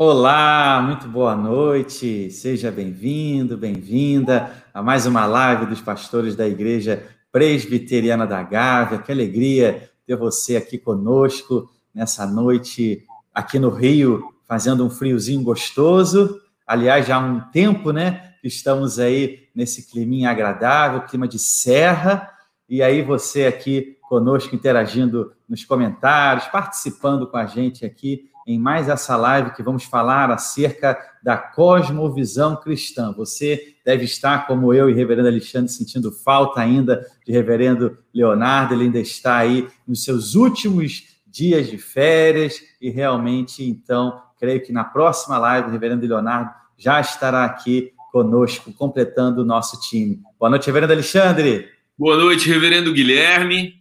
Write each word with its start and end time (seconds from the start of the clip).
Olá, 0.00 0.80
muito 0.80 1.08
boa 1.08 1.34
noite. 1.34 2.30
Seja 2.30 2.70
bem-vindo, 2.70 3.58
bem-vinda 3.58 4.62
a 4.72 4.80
mais 4.80 5.06
uma 5.06 5.26
live 5.26 5.66
dos 5.66 5.80
pastores 5.80 6.36
da 6.36 6.46
Igreja 6.46 7.04
Presbiteriana 7.32 8.24
da 8.24 8.40
Gávea. 8.44 9.00
Que 9.00 9.10
alegria 9.10 9.90
ter 10.06 10.14
você 10.14 10.56
aqui 10.56 10.78
conosco 10.78 11.68
nessa 11.92 12.24
noite 12.24 13.04
aqui 13.34 13.58
no 13.58 13.70
Rio, 13.70 14.22
fazendo 14.46 14.86
um 14.86 14.90
friozinho 14.90 15.42
gostoso. 15.42 16.40
Aliás, 16.64 17.08
já 17.08 17.16
há 17.16 17.18
um 17.18 17.40
tempo, 17.50 17.90
né, 17.90 18.34
que 18.40 18.46
estamos 18.46 19.00
aí 19.00 19.48
nesse 19.52 19.90
climinha 19.90 20.30
agradável, 20.30 21.02
clima 21.08 21.26
de 21.26 21.40
serra. 21.40 22.30
E 22.68 22.84
aí 22.84 23.02
você 23.02 23.46
aqui 23.46 23.98
conosco 24.02 24.54
interagindo 24.54 25.32
nos 25.48 25.64
comentários, 25.64 26.46
participando 26.46 27.26
com 27.26 27.36
a 27.36 27.46
gente 27.46 27.84
aqui 27.84 28.30
em 28.48 28.58
mais 28.58 28.88
essa 28.88 29.14
live 29.14 29.50
que 29.50 29.62
vamos 29.62 29.84
falar 29.84 30.30
acerca 30.30 30.98
da 31.22 31.36
cosmovisão 31.36 32.56
cristã. 32.56 33.12
Você 33.12 33.74
deve 33.84 34.04
estar, 34.04 34.46
como 34.46 34.72
eu 34.72 34.88
e 34.88 34.94
Reverendo 34.94 35.28
Alexandre, 35.28 35.70
sentindo 35.70 36.10
falta 36.10 36.58
ainda 36.58 37.06
de 37.26 37.30
Reverendo 37.30 37.98
Leonardo, 38.12 38.72
ele 38.72 38.84
ainda 38.84 38.98
está 38.98 39.36
aí 39.36 39.68
nos 39.86 40.02
seus 40.02 40.34
últimos 40.34 41.18
dias 41.26 41.68
de 41.68 41.76
férias 41.76 42.62
e 42.80 42.88
realmente, 42.88 43.62
então, 43.62 44.22
creio 44.40 44.62
que 44.62 44.72
na 44.72 44.82
próxima 44.82 45.36
live, 45.36 45.68
o 45.68 45.70
Reverendo 45.70 46.06
Leonardo 46.06 46.50
já 46.78 47.02
estará 47.02 47.44
aqui 47.44 47.92
conosco, 48.10 48.72
completando 48.72 49.42
o 49.42 49.44
nosso 49.44 49.78
time. 49.78 50.22
Boa 50.40 50.48
noite, 50.48 50.66
Reverendo 50.66 50.94
Alexandre. 50.94 51.68
Boa 51.98 52.16
noite, 52.16 52.48
Reverendo 52.48 52.94
Guilherme. 52.94 53.77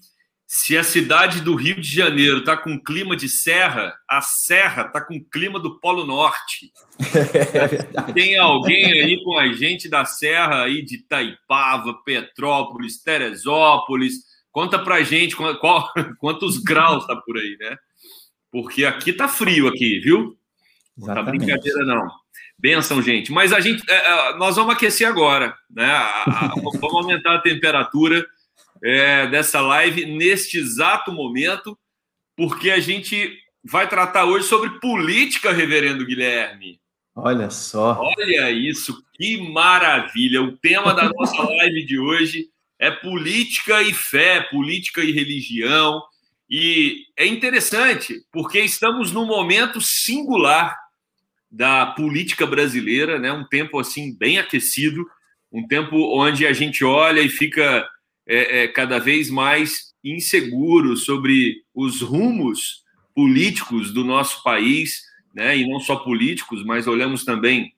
Se 0.49 0.77
a 0.77 0.83
cidade 0.83 1.41
do 1.41 1.55
Rio 1.55 1.75
de 1.75 1.93
Janeiro 1.93 2.37
está 2.37 2.55
com 2.55 2.81
clima 2.81 3.17
de 3.17 3.27
serra, 3.27 3.93
a 4.07 4.21
serra 4.21 4.83
está 4.83 5.01
com 5.01 5.21
clima 5.21 5.59
do 5.59 5.77
Polo 5.77 6.05
Norte. 6.07 6.71
É 8.07 8.13
Tem 8.13 8.37
alguém 8.37 8.85
aí 8.85 9.23
com 9.23 9.37
a 9.37 9.51
gente 9.51 9.89
da 9.89 10.05
serra 10.05 10.63
aí 10.63 10.83
de 10.83 10.99
Taipava, 10.99 11.93
Petrópolis, 12.05 13.03
Teresópolis? 13.03 14.13
Conta 14.49 14.79
pra 14.79 15.03
gente 15.03 15.35
qual, 15.35 15.59
qual, 15.59 15.91
quantos 16.17 16.57
graus 16.59 17.05
tá 17.05 17.15
por 17.17 17.37
aí, 17.37 17.57
né? 17.59 17.75
Porque 18.49 18.85
aqui 18.85 19.11
tá 19.11 19.27
frio 19.27 19.67
aqui, 19.67 19.99
viu? 19.99 20.37
Não 20.97 21.13
tá 21.13 21.21
brincadeira 21.23 21.85
não. 21.85 22.09
Benção, 22.57 23.01
gente. 23.01 23.33
Mas 23.33 23.51
a 23.51 23.59
gente, 23.59 23.83
é, 23.91 24.37
nós 24.37 24.55
vamos 24.55 24.73
aquecer 24.73 25.07
agora, 25.07 25.53
né? 25.69 25.93
vamos 26.55 26.95
aumentar 26.95 27.35
a 27.35 27.41
temperatura 27.41 28.25
é, 28.83 29.27
dessa 29.27 29.61
live 29.61 30.05
neste 30.05 30.57
exato 30.57 31.11
momento, 31.11 31.77
porque 32.35 32.69
a 32.71 32.79
gente 32.79 33.37
vai 33.63 33.87
tratar 33.87 34.25
hoje 34.25 34.47
sobre 34.47 34.79
política, 34.79 35.51
Reverendo 35.51 36.05
Guilherme. 36.05 36.79
Olha 37.15 37.49
só. 37.49 37.99
Olha 37.99 38.51
isso, 38.51 39.03
que 39.15 39.41
maravilha. 39.51 40.41
O 40.41 40.55
tema 40.57 40.93
da 40.93 41.09
nossa 41.09 41.41
live 41.41 41.85
de 41.85 41.97
hoje 41.99 42.47
é 42.79 42.91
política 42.91 43.81
e 43.81 43.93
fé, 43.93 44.41
política 44.41 45.03
e 45.03 45.11
religião. 45.11 46.01
E 46.49 47.05
é 47.17 47.25
interessante, 47.25 48.21
porque 48.31 48.59
estamos 48.59 49.11
num 49.11 49.25
momento 49.25 49.81
singular 49.81 50.77
da 51.49 51.87
política 51.87 52.45
brasileira, 52.45 53.17
né? 53.17 53.31
Um 53.31 53.45
tempo 53.45 53.79
assim 53.79 54.15
bem 54.15 54.37
aquecido, 54.37 55.05
um 55.51 55.67
tempo 55.67 55.95
onde 56.15 56.45
a 56.45 56.53
gente 56.53 56.83
olha 56.83 57.19
e 57.19 57.29
fica 57.29 57.87
é, 58.27 58.63
é, 58.63 58.67
cada 58.67 58.99
vez 58.99 59.29
mais 59.29 59.93
inseguro 60.03 60.97
sobre 60.97 61.63
os 61.73 62.01
rumos 62.01 62.83
políticos 63.15 63.91
do 63.91 64.03
nosso 64.03 64.43
país, 64.43 65.01
né? 65.33 65.57
e 65.57 65.67
não 65.67 65.79
só 65.79 65.95
políticos, 65.95 66.63
mas 66.63 66.87
olhamos 66.87 67.23
também 67.23 67.73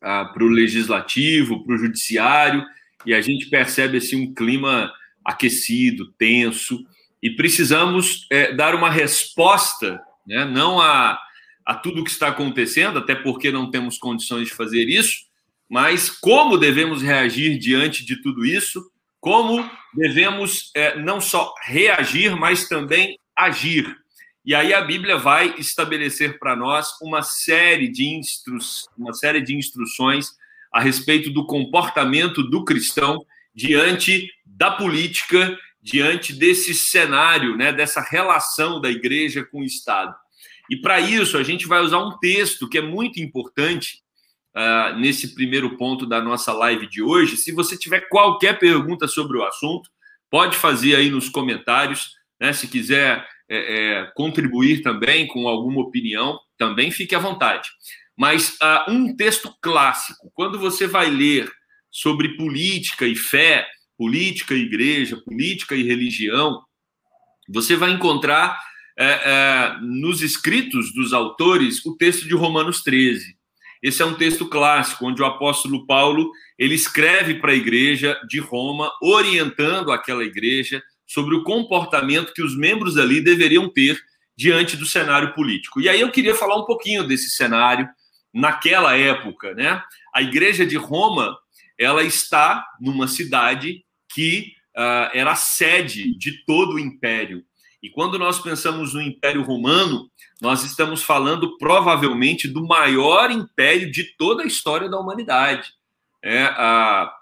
ah, 0.00 0.24
para 0.26 0.44
o 0.44 0.48
legislativo, 0.48 1.64
para 1.64 1.74
o 1.74 1.78
judiciário, 1.78 2.64
e 3.04 3.12
a 3.12 3.20
gente 3.20 3.50
percebe 3.50 3.98
assim, 3.98 4.16
um 4.16 4.34
clima 4.34 4.92
aquecido, 5.24 6.12
tenso, 6.18 6.84
e 7.22 7.30
precisamos 7.30 8.26
é, 8.30 8.52
dar 8.54 8.74
uma 8.74 8.90
resposta, 8.90 10.00
né? 10.26 10.44
não 10.44 10.80
a, 10.80 11.18
a 11.64 11.74
tudo 11.74 12.04
que 12.04 12.10
está 12.10 12.28
acontecendo, 12.28 12.98
até 12.98 13.14
porque 13.14 13.50
não 13.50 13.70
temos 13.70 13.98
condições 13.98 14.48
de 14.48 14.54
fazer 14.54 14.88
isso, 14.88 15.24
mas 15.68 16.08
como 16.08 16.58
devemos 16.58 17.02
reagir 17.02 17.58
diante 17.58 18.04
de 18.04 18.20
tudo 18.22 18.44
isso 18.44 18.82
como 19.24 19.66
devemos 19.94 20.70
é, 20.76 20.98
não 20.98 21.18
só 21.18 21.54
reagir, 21.62 22.36
mas 22.36 22.68
também 22.68 23.18
agir. 23.34 23.96
E 24.44 24.54
aí 24.54 24.74
a 24.74 24.82
Bíblia 24.82 25.16
vai 25.16 25.54
estabelecer 25.56 26.38
para 26.38 26.54
nós 26.54 26.88
uma 27.00 27.22
série 27.22 27.88
de 27.88 28.04
instru 28.04 28.58
uma 28.98 29.14
série 29.14 29.40
de 29.40 29.56
instruções 29.56 30.28
a 30.70 30.78
respeito 30.78 31.30
do 31.30 31.46
comportamento 31.46 32.42
do 32.42 32.64
cristão 32.66 33.24
diante 33.54 34.30
da 34.44 34.70
política, 34.70 35.58
diante 35.80 36.34
desse 36.34 36.74
cenário, 36.74 37.56
né, 37.56 37.72
dessa 37.72 38.02
relação 38.02 38.78
da 38.78 38.90
igreja 38.90 39.42
com 39.42 39.60
o 39.60 39.64
Estado. 39.64 40.14
E 40.68 40.76
para 40.76 41.00
isso 41.00 41.38
a 41.38 41.42
gente 41.42 41.66
vai 41.66 41.80
usar 41.80 42.00
um 42.00 42.18
texto 42.18 42.68
que 42.68 42.76
é 42.76 42.82
muito 42.82 43.18
importante 43.18 44.03
uh, 44.56 44.98
nesse 44.98 45.34
primeiro 45.34 45.76
ponto 45.76 46.06
da 46.06 46.20
nossa 46.20 46.52
live 46.52 46.88
de 46.88 47.02
hoje. 47.02 47.36
Se 47.36 47.52
você 47.52 47.76
tiver 47.76 48.08
qualquer 48.08 48.58
pergunta 48.58 49.08
sobre 49.08 49.38
o 49.38 49.44
assunto, 49.44 49.90
pode 50.30 50.56
fazer 50.56 50.96
aí 50.96 51.10
nos 51.10 51.28
comentários. 51.28 52.14
Né? 52.40 52.52
Se 52.52 52.68
quiser 52.68 53.26
é, 53.48 53.56
é, 54.00 54.12
contribuir 54.14 54.82
também 54.82 55.26
com 55.26 55.46
alguma 55.48 55.80
opinião, 55.82 56.38
também 56.56 56.90
fique 56.90 57.14
à 57.14 57.18
vontade. 57.18 57.68
Mas 58.16 58.56
uh, 58.62 58.90
um 58.90 59.14
texto 59.16 59.52
clássico, 59.60 60.30
quando 60.34 60.58
você 60.58 60.86
vai 60.86 61.10
ler 61.10 61.50
sobre 61.90 62.36
política 62.36 63.06
e 63.06 63.14
fé, 63.14 63.66
política 63.96 64.54
e 64.54 64.62
igreja, 64.62 65.16
política 65.24 65.74
e 65.74 65.82
religião, 65.82 66.62
você 67.48 67.76
vai 67.76 67.90
encontrar 67.90 68.58
é, 68.96 69.06
é, 69.06 69.78
nos 69.80 70.22
escritos 70.22 70.92
dos 70.92 71.12
autores 71.12 71.84
o 71.84 71.96
texto 71.96 72.26
de 72.26 72.34
Romanos 72.34 72.82
13. 72.82 73.36
Esse 73.84 74.00
é 74.00 74.06
um 74.06 74.14
texto 74.14 74.48
clássico, 74.48 75.06
onde 75.06 75.20
o 75.20 75.26
apóstolo 75.26 75.86
Paulo 75.86 76.32
ele 76.58 76.74
escreve 76.74 77.34
para 77.34 77.52
a 77.52 77.54
igreja 77.54 78.18
de 78.26 78.40
Roma, 78.40 78.90
orientando 79.02 79.92
aquela 79.92 80.24
igreja 80.24 80.82
sobre 81.06 81.34
o 81.34 81.42
comportamento 81.42 82.32
que 82.32 82.42
os 82.42 82.56
membros 82.56 82.96
ali 82.96 83.20
deveriam 83.20 83.68
ter 83.68 84.00
diante 84.34 84.74
do 84.74 84.86
cenário 84.86 85.34
político. 85.34 85.82
E 85.82 85.88
aí 85.90 86.00
eu 86.00 86.10
queria 86.10 86.34
falar 86.34 86.56
um 86.56 86.64
pouquinho 86.64 87.06
desse 87.06 87.28
cenário 87.32 87.86
naquela 88.32 88.96
época, 88.96 89.52
né? 89.52 89.82
A 90.14 90.22
igreja 90.22 90.64
de 90.64 90.76
Roma, 90.76 91.36
ela 91.78 92.02
está 92.02 92.66
numa 92.80 93.06
cidade 93.06 93.84
que 94.14 94.52
uh, 94.74 95.12
era 95.12 95.36
sede 95.36 96.16
de 96.16 96.42
todo 96.46 96.76
o 96.76 96.80
império. 96.80 97.44
E 97.84 97.90
quando 97.90 98.18
nós 98.18 98.40
pensamos 98.40 98.94
no 98.94 99.02
Império 99.02 99.42
Romano, 99.42 100.10
nós 100.40 100.64
estamos 100.64 101.02
falando 101.02 101.58
provavelmente 101.58 102.48
do 102.48 102.66
maior 102.66 103.30
império 103.30 103.92
de 103.92 104.04
toda 104.16 104.42
a 104.42 104.46
história 104.46 104.88
da 104.88 104.98
humanidade. 104.98 105.68
É, 106.24 106.44
a, 106.44 107.12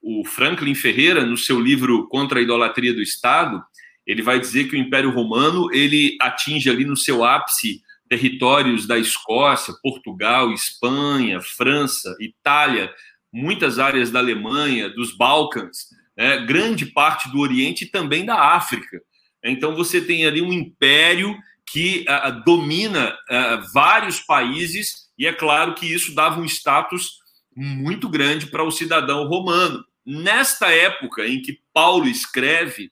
o 0.00 0.24
Franklin 0.24 0.74
Ferreira, 0.74 1.26
no 1.26 1.36
seu 1.36 1.60
livro 1.60 2.08
Contra 2.08 2.38
a 2.38 2.42
Idolatria 2.42 2.94
do 2.94 3.02
Estado, 3.02 3.62
ele 4.06 4.22
vai 4.22 4.40
dizer 4.40 4.70
que 4.70 4.76
o 4.76 4.78
Império 4.78 5.10
Romano 5.10 5.70
ele 5.74 6.16
atinge 6.22 6.70
ali 6.70 6.86
no 6.86 6.96
seu 6.96 7.22
ápice 7.22 7.82
territórios 8.08 8.86
da 8.86 8.98
Escócia, 8.98 9.74
Portugal, 9.82 10.50
Espanha, 10.54 11.38
França, 11.42 12.16
Itália, 12.18 12.90
muitas 13.30 13.78
áreas 13.78 14.10
da 14.10 14.20
Alemanha, 14.20 14.88
dos 14.88 15.14
Balcãs, 15.14 15.88
né, 16.16 16.46
grande 16.46 16.86
parte 16.86 17.30
do 17.30 17.40
Oriente 17.40 17.84
e 17.84 17.90
também 17.90 18.24
da 18.24 18.54
África. 18.54 19.02
Então 19.42 19.74
você 19.74 20.00
tem 20.00 20.26
ali 20.26 20.42
um 20.42 20.52
império 20.52 21.36
que 21.66 22.04
uh, 22.08 22.44
domina 22.44 23.10
uh, 23.10 23.72
vários 23.72 24.20
países, 24.20 25.08
e 25.18 25.26
é 25.26 25.32
claro 25.32 25.74
que 25.74 25.86
isso 25.86 26.14
dava 26.14 26.40
um 26.40 26.44
status 26.44 27.18
muito 27.54 28.08
grande 28.08 28.46
para 28.46 28.64
o 28.64 28.70
cidadão 28.70 29.26
romano. 29.26 29.84
Nesta 30.06 30.70
época 30.70 31.26
em 31.26 31.42
que 31.42 31.60
Paulo 31.74 32.06
escreve, 32.06 32.90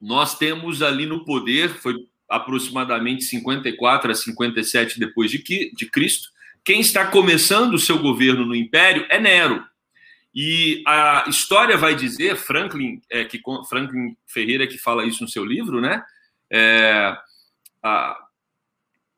nós 0.00 0.36
temos 0.36 0.82
ali 0.82 1.04
no 1.04 1.24
poder, 1.24 1.68
foi 1.68 1.94
aproximadamente 2.28 3.24
54 3.24 4.10
a 4.10 4.14
57 4.14 4.98
depois 4.98 5.30
de, 5.30 5.38
de 5.74 5.90
Cristo, 5.90 6.28
quem 6.64 6.80
está 6.80 7.06
começando 7.06 7.74
o 7.74 7.78
seu 7.78 7.98
governo 7.98 8.46
no 8.46 8.54
império 8.54 9.06
é 9.10 9.20
Nero. 9.20 9.64
E 10.34 10.82
a 10.86 11.24
história 11.28 11.76
vai 11.76 11.94
dizer, 11.94 12.36
Franklin, 12.36 13.00
é, 13.10 13.24
que 13.24 13.40
Franklin 13.68 14.16
Ferreira 14.26 14.66
que 14.66 14.78
fala 14.78 15.04
isso 15.04 15.22
no 15.22 15.28
seu 15.28 15.44
livro, 15.44 15.80
né? 15.80 16.02
É, 16.50 17.14
a, 17.82 18.16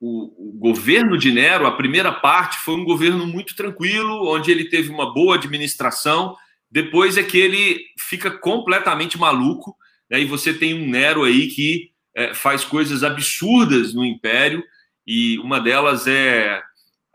o, 0.00 0.50
o, 0.50 0.52
governo 0.58 1.16
de 1.16 1.32
Nero, 1.32 1.66
a 1.66 1.76
primeira 1.76 2.12
parte, 2.12 2.58
foi 2.58 2.74
um 2.74 2.84
governo 2.84 3.26
muito 3.26 3.54
tranquilo, 3.54 4.28
onde 4.28 4.50
ele 4.50 4.68
teve 4.68 4.90
uma 4.90 5.14
boa 5.14 5.36
administração. 5.36 6.36
Depois 6.70 7.16
é 7.16 7.22
que 7.22 7.38
ele 7.38 7.80
fica 7.98 8.30
completamente 8.30 9.16
maluco, 9.16 9.76
né? 10.10 10.20
e 10.20 10.24
você 10.24 10.52
tem 10.52 10.74
um 10.74 10.88
Nero 10.88 11.22
aí 11.22 11.46
que 11.48 11.92
é, 12.14 12.34
faz 12.34 12.64
coisas 12.64 13.02
absurdas 13.02 13.94
no 13.94 14.04
império 14.04 14.64
e 15.06 15.38
uma 15.38 15.60
delas 15.60 16.06
é 16.06 16.62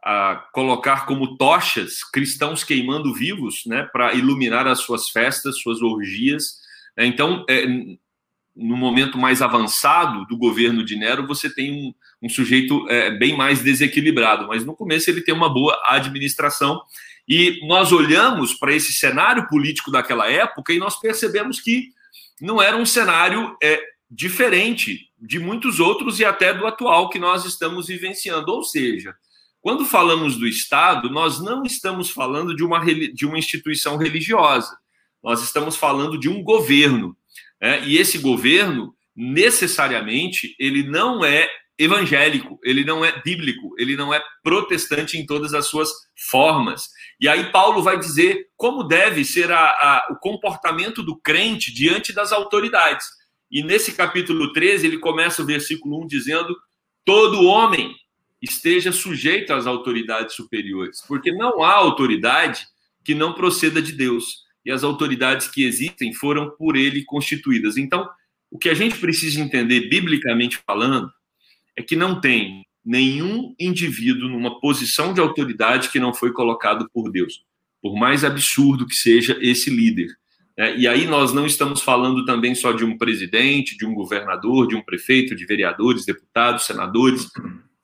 a 0.03 0.47
colocar 0.53 1.05
como 1.05 1.37
tochas 1.37 2.03
cristãos 2.03 2.63
queimando 2.63 3.13
vivos, 3.13 3.63
né, 3.65 3.87
para 3.91 4.13
iluminar 4.13 4.67
as 4.67 4.79
suas 4.79 5.09
festas, 5.09 5.59
suas 5.59 5.81
orgias. 5.81 6.59
Né? 6.97 7.05
Então, 7.05 7.45
é, 7.49 7.65
no 8.55 8.75
momento 8.75 9.17
mais 9.17 9.41
avançado 9.41 10.25
do 10.25 10.37
governo 10.37 10.83
de 10.83 10.95
Nero, 10.95 11.25
você 11.25 11.49
tem 11.49 11.71
um, 11.71 11.93
um 12.21 12.29
sujeito 12.29 12.85
é, 12.89 13.11
bem 13.11 13.35
mais 13.35 13.61
desequilibrado, 13.61 14.47
mas 14.47 14.65
no 14.65 14.75
começo 14.75 15.09
ele 15.09 15.21
tem 15.21 15.33
uma 15.33 15.51
boa 15.51 15.81
administração. 15.85 16.81
E 17.27 17.59
nós 17.67 17.91
olhamos 17.91 18.53
para 18.53 18.73
esse 18.73 18.91
cenário 18.93 19.47
político 19.47 19.91
daquela 19.91 20.29
época 20.29 20.73
e 20.73 20.79
nós 20.79 20.99
percebemos 20.99 21.61
que 21.61 21.89
não 22.41 22.61
era 22.61 22.75
um 22.75 22.85
cenário 22.85 23.55
é, 23.61 23.81
diferente 24.09 25.09
de 25.19 25.39
muitos 25.39 25.79
outros 25.79 26.19
e 26.19 26.25
até 26.25 26.53
do 26.53 26.65
atual 26.65 27.09
que 27.09 27.19
nós 27.19 27.45
estamos 27.45 27.87
vivenciando. 27.87 28.51
Ou 28.51 28.63
seja, 28.63 29.15
quando 29.61 29.85
falamos 29.85 30.37
do 30.37 30.47
Estado, 30.47 31.09
nós 31.09 31.39
não 31.39 31.63
estamos 31.63 32.09
falando 32.09 32.55
de 32.55 32.63
uma, 32.63 32.79
de 32.85 33.25
uma 33.25 33.37
instituição 33.37 33.97
religiosa, 33.97 34.77
nós 35.23 35.43
estamos 35.43 35.75
falando 35.75 36.17
de 36.17 36.29
um 36.29 36.41
governo. 36.41 37.15
Né? 37.61 37.85
E 37.85 37.97
esse 37.97 38.17
governo, 38.19 38.95
necessariamente, 39.15 40.55
ele 40.57 40.83
não 40.83 41.25
é 41.25 41.47
evangélico, 41.77 42.59
ele 42.63 42.83
não 42.83 43.03
é 43.03 43.21
bíblico, 43.21 43.73
ele 43.77 43.95
não 43.95 44.13
é 44.13 44.21
protestante 44.43 45.17
em 45.17 45.25
todas 45.25 45.53
as 45.53 45.67
suas 45.67 45.89
formas. 46.29 46.89
E 47.19 47.27
aí 47.27 47.51
Paulo 47.51 47.81
vai 47.81 47.97
dizer 47.97 48.47
como 48.57 48.83
deve 48.83 49.23
ser 49.23 49.49
a, 49.51 49.69
a, 49.69 50.07
o 50.11 50.15
comportamento 50.17 51.01
do 51.01 51.17
crente 51.17 51.73
diante 51.73 52.11
das 52.11 52.33
autoridades. 52.33 53.07
E 53.49 53.63
nesse 53.63 53.93
capítulo 53.93 54.51
13, 54.51 54.87
ele 54.87 54.99
começa 54.99 55.41
o 55.41 55.45
versículo 55.45 56.03
1 56.03 56.07
dizendo: 56.07 56.55
todo 57.05 57.45
homem 57.45 57.95
esteja 58.41 58.91
sujeito 58.91 59.53
às 59.53 59.67
autoridades 59.67 60.35
superiores, 60.35 61.01
porque 61.07 61.31
não 61.31 61.63
há 61.63 61.73
autoridade 61.73 62.65
que 63.03 63.13
não 63.13 63.33
proceda 63.33 63.81
de 63.81 63.91
Deus, 63.91 64.43
e 64.65 64.71
as 64.71 64.83
autoridades 64.83 65.47
que 65.47 65.63
existem 65.63 66.13
foram 66.13 66.49
por 66.51 66.75
ele 66.75 67.03
constituídas. 67.03 67.77
Então, 67.77 68.07
o 68.51 68.57
que 68.57 68.69
a 68.69 68.73
gente 68.73 68.97
precisa 68.97 69.39
entender, 69.39 69.89
biblicamente 69.89 70.59
falando, 70.65 71.09
é 71.75 71.81
que 71.81 71.95
não 71.95 72.19
tem 72.19 72.65
nenhum 72.83 73.53
indivíduo 73.59 74.29
numa 74.29 74.59
posição 74.59 75.13
de 75.13 75.19
autoridade 75.19 75.89
que 75.89 75.99
não 75.99 76.13
foi 76.13 76.31
colocado 76.31 76.89
por 76.93 77.11
Deus, 77.11 77.43
por 77.81 77.95
mais 77.95 78.23
absurdo 78.23 78.87
que 78.87 78.95
seja 78.95 79.37
esse 79.41 79.69
líder. 79.69 80.09
Né? 80.57 80.77
E 80.77 80.87
aí 80.87 81.05
nós 81.05 81.33
não 81.33 81.45
estamos 81.45 81.81
falando 81.81 82.25
também 82.25 82.53
só 82.55 82.71
de 82.71 82.83
um 82.83 82.97
presidente, 82.97 83.77
de 83.77 83.85
um 83.85 83.93
governador, 83.93 84.67
de 84.67 84.75
um 84.75 84.83
prefeito, 84.83 85.35
de 85.35 85.45
vereadores, 85.45 86.05
deputados, 86.05 86.65
senadores, 86.65 87.29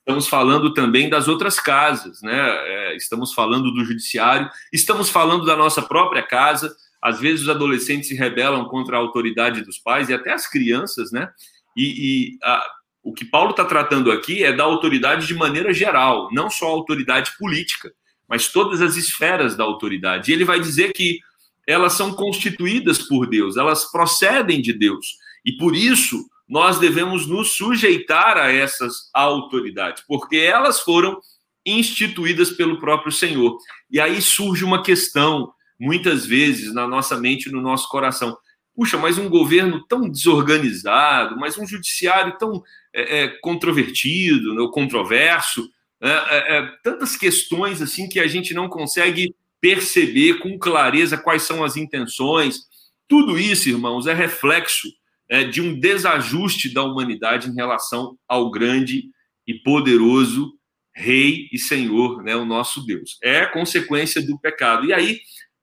estamos 0.06 0.28
falando 0.28 0.72
também 0.72 1.10
das 1.10 1.28
outras 1.28 1.60
casas, 1.60 2.22
né? 2.22 2.38
É, 2.38 2.96
estamos 2.96 3.34
falando 3.34 3.72
do 3.72 3.84
judiciário, 3.84 4.48
estamos 4.72 5.10
falando 5.10 5.44
da 5.46 5.56
nossa 5.56 5.82
própria 5.82 6.22
casa. 6.22 6.76
Às 7.02 7.20
vezes 7.20 7.42
os 7.42 7.50
adolescentes 7.50 8.08
se 8.08 8.16
rebelam 8.16 8.66
contra 8.66 8.96
a 8.96 9.00
autoridade 9.00 9.66
dos 9.66 9.80
pais 9.80 10.08
e 10.08 10.14
até 10.14 10.32
as 10.32 10.48
crianças, 10.48 11.12
né? 11.12 11.28
E, 11.76 12.36
e 12.36 12.38
a, 12.44 12.64
o 13.04 13.14
que 13.14 13.26
Paulo 13.26 13.50
está 13.50 13.66
tratando 13.66 14.12
aqui 14.12 14.44
é 14.44 14.54
da 14.54 14.64
autoridade 14.64 15.26
de 15.26 15.34
maneira 15.34 15.74
geral, 15.74 16.30
não 16.32 16.52
só 16.52 16.68
a 16.68 16.72
autoridade 16.72 17.36
política, 17.40 17.92
mas 18.30 18.48
todas 18.48 18.82
as 18.82 18.96
esferas 18.96 19.56
da 19.56 19.64
autoridade. 19.64 20.30
E 20.30 20.36
ele 20.36 20.46
vai 20.46 20.60
dizer 20.60 20.94
que 20.94 21.20
elas 21.68 21.94
são 21.94 22.14
constituídas 22.14 23.00
por 23.00 23.28
Deus, 23.28 23.58
elas 23.58 23.92
procedem 23.92 24.62
de 24.62 24.72
Deus. 24.72 25.18
E 25.44 25.52
por 25.54 25.76
isso 25.76 26.28
nós 26.48 26.80
devemos 26.80 27.28
nos 27.28 27.56
sujeitar 27.56 28.38
a 28.38 28.52
essas 28.52 29.10
autoridades, 29.14 30.04
porque 30.08 30.38
elas 30.38 30.80
foram 30.80 31.20
instituídas 31.66 32.52
pelo 32.52 32.80
próprio 32.80 33.12
Senhor. 33.12 33.58
E 33.90 34.00
aí 34.00 34.22
surge 34.22 34.64
uma 34.64 34.84
questão, 34.84 35.52
muitas 35.80 36.26
vezes, 36.26 36.74
na 36.74 36.88
nossa 36.88 37.18
mente 37.18 37.50
e 37.50 37.52
no 37.52 37.62
nosso 37.62 37.90
coração. 37.90 38.38
Puxa, 38.76 38.98
mas 38.98 39.18
um 39.18 39.30
governo 39.30 39.84
tão 39.88 40.08
desorganizado, 40.08 41.38
mas 41.38 41.58
um 41.58 41.66
judiciário 41.66 42.38
tão 42.38 42.62
é, 42.94 43.24
é, 43.24 43.28
controvertido, 43.40 44.54
né, 44.54 44.70
controverso, 44.72 45.68
né, 46.00 46.12
é, 46.30 46.58
é, 46.58 46.72
tantas 46.84 47.16
questões 47.16 47.82
assim 47.82 48.08
que 48.08 48.20
a 48.20 48.28
gente 48.28 48.54
não 48.54 48.70
consegue 48.70 49.34
perceber 49.60 50.36
com 50.40 50.60
clareza 50.60 51.18
quais 51.18 51.44
são 51.44 51.64
as 51.64 51.76
intenções. 51.76 52.60
Tudo 53.08 53.40
isso, 53.40 53.70
irmãos, 53.70 54.06
é 54.06 54.14
reflexo 54.14 54.90
é, 55.30 55.44
de 55.44 55.62
um 55.62 55.80
desajuste 55.80 56.74
da 56.74 56.84
humanidade 56.84 57.50
em 57.50 57.56
relação 57.56 58.18
ao 58.28 58.52
grande 58.52 59.10
e 59.48 59.54
poderoso 59.54 60.54
Rei 60.96 61.50
e 61.52 61.60
Senhor, 61.60 62.24
né, 62.24 62.36
o 62.36 62.46
nosso 62.46 62.86
Deus. 62.86 63.18
É 63.22 63.46
consequência 63.46 64.26
do 64.26 64.40
pecado. 64.40 64.86
E 64.86 64.94
aí, 64.94 65.20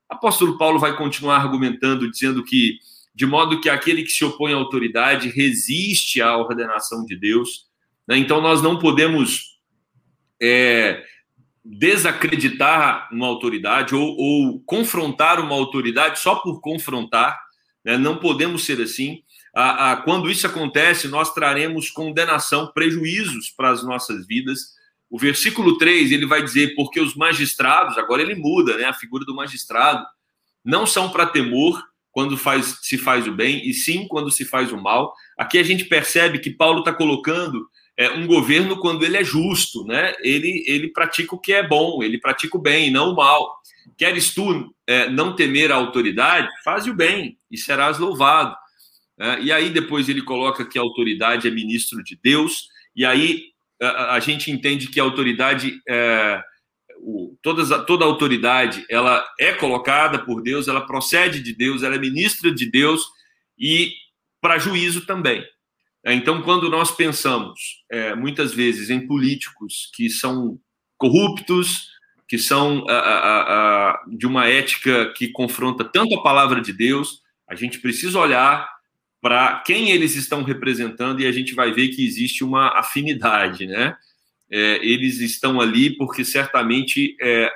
apóstolo 0.09 0.59
Paulo 0.59 0.79
vai 0.79 0.94
continuar 0.94 1.37
argumentando, 1.37 2.11
dizendo 2.11 2.44
que, 2.44 2.79
de 3.14 3.25
modo 3.25 3.61
que 3.61 3.70
aquele 3.70 4.03
que 4.03 4.11
se 4.11 4.25
opõe 4.25 4.53
à 4.53 4.56
autoridade 4.56 5.31
resiste 5.31 6.20
à 6.20 6.37
ordenação 6.37 7.06
de 7.06 7.17
Deus. 7.17 7.67
Né? 8.06 8.19
Então, 8.19 8.43
nós 8.43 8.61
não 8.61 8.79
podemos 8.79 9.59
é, 10.41 11.03
desacreditar 11.64 13.09
uma 13.11 13.26
autoridade 13.26 13.94
ou, 13.94 14.14
ou, 14.17 14.61
confrontar 14.67 15.41
uma 15.41 15.55
autoridade 15.55 16.19
só 16.19 16.35
por 16.37 16.61
confrontar. 16.61 17.41
Né? 17.82 17.97
Não 17.97 18.19
podemos 18.19 18.64
ser 18.64 18.82
assim 18.82 19.23
a, 19.54 19.93
a, 19.93 19.96
quando 19.96 20.31
isso 20.31 20.46
acontece, 20.46 21.08
nós 21.08 21.32
traremos 21.32 21.90
condenação, 21.90 22.72
prejuízos 22.72 23.50
para 23.50 23.70
as 23.70 23.84
nossas 23.84 24.26
vidas. 24.26 24.72
O 25.10 25.19
versículo 25.19 25.76
3, 25.76 26.10
ele 26.10 26.26
vai 26.26 26.43
dizer, 26.43 26.75
porque 26.75 27.00
os 27.00 27.14
magistrados, 27.14 27.99
agora 27.99 28.22
ele 28.22 28.34
muda, 28.34 28.76
né, 28.78 28.84
a 28.84 28.94
figura 28.94 29.25
do 29.25 29.34
magistrado, 29.34 30.04
não 30.64 30.87
são 30.87 31.10
para 31.10 31.26
temor 31.26 31.82
quando 32.10 32.37
faz, 32.37 32.78
se 32.82 32.96
faz 32.96 33.26
o 33.26 33.32
bem, 33.32 33.66
e 33.69 33.75
sim 33.75 34.06
quando 34.08 34.31
se 34.31 34.44
faz 34.44 34.72
o 34.72 34.81
mal. 34.81 35.14
Aqui 35.37 35.59
a 35.59 35.62
gente 35.62 35.85
percebe 35.85 36.38
que 36.38 36.50
Paulo 36.50 36.80
está 36.80 36.92
colocando 36.92 37.66
é, 37.97 38.11
um 38.11 38.26
governo 38.26 38.78
quando 38.78 39.04
ele 39.04 39.16
é 39.16 39.25
justo, 39.25 39.85
né? 39.85 40.14
Ele, 40.21 40.64
ele 40.66 40.88
pratica 40.88 41.35
o 41.35 41.38
que 41.38 41.52
é 41.52 41.66
bom, 41.66 42.02
ele 42.02 42.18
pratica 42.18 42.56
o 42.56 42.61
bem, 42.61 42.90
não 42.90 43.12
o 43.12 43.16
mal. 43.16 43.61
Queres 43.97 44.35
tu 44.35 44.75
é, 44.87 45.09
não 45.11 45.35
temer 45.35 45.73
a 45.73 45.76
autoridade? 45.76 46.49
Faz 46.64 46.87
o 46.87 46.94
bem 46.94 47.38
e 47.50 47.59
serás 47.59 47.99
louvado. 47.99 48.54
É, 49.19 49.40
e 49.40 49.52
aí 49.52 49.71
depois 49.71 50.09
ele 50.09 50.23
coloca 50.23 50.64
que 50.64 50.78
a 50.78 50.83
autoridade 50.83 51.47
é 51.47 51.50
ministro 51.50 52.02
de 52.02 52.19
Deus, 52.23 52.69
e 52.95 53.04
aí 53.04 53.52
a, 53.81 54.21
gente 54.21 54.50
entende 54.50 54.87
que 54.88 55.00
a 55.00 55.02
autoridade, 55.02 55.81
é, 55.88 56.42
o, 56.99 57.37
todas, 57.42 57.69
toda 57.85 58.04
autoridade, 58.04 58.85
ela 58.88 59.25
é 59.38 59.52
colocada 59.52 60.19
por 60.25 60.42
Deus, 60.42 60.69
ela 60.69 60.87
procede 60.87 61.42
de 61.42 61.52
Deus, 61.54 61.83
ela 61.83 61.97
é 61.97 61.99
ministra 61.99 62.52
de 62.52 62.71
Deus 62.71 63.04
e 63.59 63.92
para 64.40 64.59
juízo 64.59 65.04
também. 65.04 65.45
É, 66.04 66.12
então, 66.12 66.42
quando 66.42 66.69
nós 66.69 66.90
pensamos 66.90 67.83
é, 67.90 68.14
muitas 68.14 68.52
vezes 68.52 68.90
em 68.90 69.07
políticos 69.07 69.90
que 69.95 70.09
são 70.09 70.59
corruptos, 70.97 71.88
que 72.28 72.38
são 72.38 72.85
a, 72.88 72.95
a, 72.95 73.90
a, 73.90 74.02
de 74.09 74.26
uma 74.26 74.49
ética 74.49 75.12
que 75.12 75.28
confronta 75.28 75.85
tanto 75.85 76.14
a 76.14 76.23
palavra 76.23 76.61
de 76.61 76.73
Deus, 76.73 77.21
a 77.49 77.54
gente 77.54 77.78
precisa 77.78 78.19
olhar 78.19 78.69
para 79.23 79.61
quem 79.61 79.93
eles 79.93 80.17
estão 80.17 80.43
representando 80.43 81.21
e 81.21 81.26
a 81.26 81.33
gente 81.33 81.55
vai 81.55 81.73
ver 81.73 81.91
que 81.91 82.05
existe 82.05 82.43
uma 82.43 82.76
afinidade, 82.76 83.67
né? 83.69 83.97
É, 84.50 84.85
eles 84.85 85.21
estão 85.21 85.61
ali 85.61 85.97
porque 85.97 86.25
certamente 86.25 87.17
é, 87.23 87.49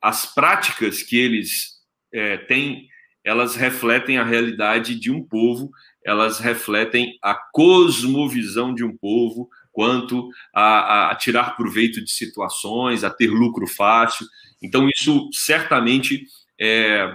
as 0.00 0.26
práticas 0.32 1.02
que 1.02 1.16
eles 1.16 1.78
é, 2.12 2.36
têm, 2.36 2.86
elas 3.24 3.56
refletem 3.56 4.18
a 4.18 4.24
realidade 4.24 4.94
de 4.94 5.10
um 5.10 5.24
povo, 5.24 5.70
elas 6.04 6.38
refletem 6.38 7.18
a 7.22 7.34
cosmovisão 7.34 8.74
de 8.74 8.84
um 8.84 8.94
povo 8.94 9.48
quanto 9.72 10.28
a, 10.54 11.10
a 11.10 11.14
tirar 11.14 11.56
proveito 11.56 12.04
de 12.04 12.10
situações, 12.10 13.04
a 13.04 13.10
ter 13.10 13.28
lucro 13.28 13.66
fácil. 13.66 14.26
Então, 14.62 14.88
isso 14.94 15.30
certamente 15.32 16.26
é, 16.60 17.14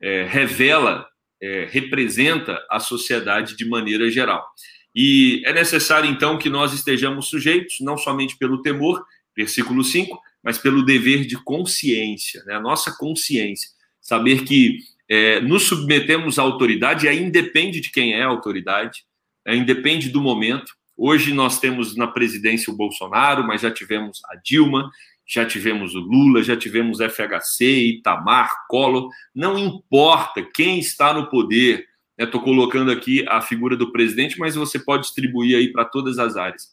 é, 0.00 0.24
revela 0.24 1.06
é, 1.44 1.68
representa 1.70 2.58
a 2.70 2.80
sociedade 2.80 3.54
de 3.54 3.68
maneira 3.68 4.10
geral. 4.10 4.42
E 4.94 5.42
é 5.44 5.52
necessário, 5.52 6.08
então, 6.08 6.38
que 6.38 6.48
nós 6.48 6.72
estejamos 6.72 7.28
sujeitos, 7.28 7.76
não 7.80 7.98
somente 7.98 8.38
pelo 8.38 8.62
temor, 8.62 9.04
versículo 9.36 9.84
5, 9.84 10.18
mas 10.42 10.56
pelo 10.56 10.82
dever 10.82 11.26
de 11.26 11.36
consciência, 11.36 12.42
né? 12.44 12.54
a 12.54 12.60
nossa 12.60 12.96
consciência. 12.96 13.68
Saber 14.00 14.44
que 14.44 14.78
é, 15.08 15.40
nos 15.40 15.64
submetemos 15.64 16.38
à 16.38 16.42
autoridade, 16.42 17.08
aí 17.08 17.22
independe 17.22 17.80
de 17.80 17.90
quem 17.90 18.14
é 18.14 18.22
a 18.22 18.28
autoridade, 18.28 19.04
é, 19.46 19.54
independe 19.54 20.08
do 20.08 20.22
momento. 20.22 20.72
Hoje 20.96 21.34
nós 21.34 21.58
temos 21.58 21.94
na 21.94 22.06
presidência 22.06 22.72
o 22.72 22.76
Bolsonaro, 22.76 23.46
mas 23.46 23.60
já 23.60 23.70
tivemos 23.70 24.20
a 24.30 24.36
Dilma, 24.36 24.90
já 25.26 25.46
tivemos 25.46 25.94
o 25.94 26.00
Lula, 26.00 26.42
já 26.42 26.56
tivemos 26.56 26.98
FHC, 27.00 27.64
Itamar, 27.64 28.66
Collor, 28.68 29.08
não 29.34 29.58
importa 29.58 30.42
quem 30.42 30.78
está 30.78 31.14
no 31.14 31.28
poder. 31.28 31.86
Estou 32.18 32.40
né? 32.40 32.46
colocando 32.46 32.90
aqui 32.90 33.24
a 33.28 33.40
figura 33.40 33.76
do 33.76 33.90
presidente, 33.90 34.38
mas 34.38 34.54
você 34.54 34.78
pode 34.78 35.04
distribuir 35.04 35.56
aí 35.56 35.72
para 35.72 35.84
todas 35.84 36.18
as 36.18 36.36
áreas. 36.36 36.68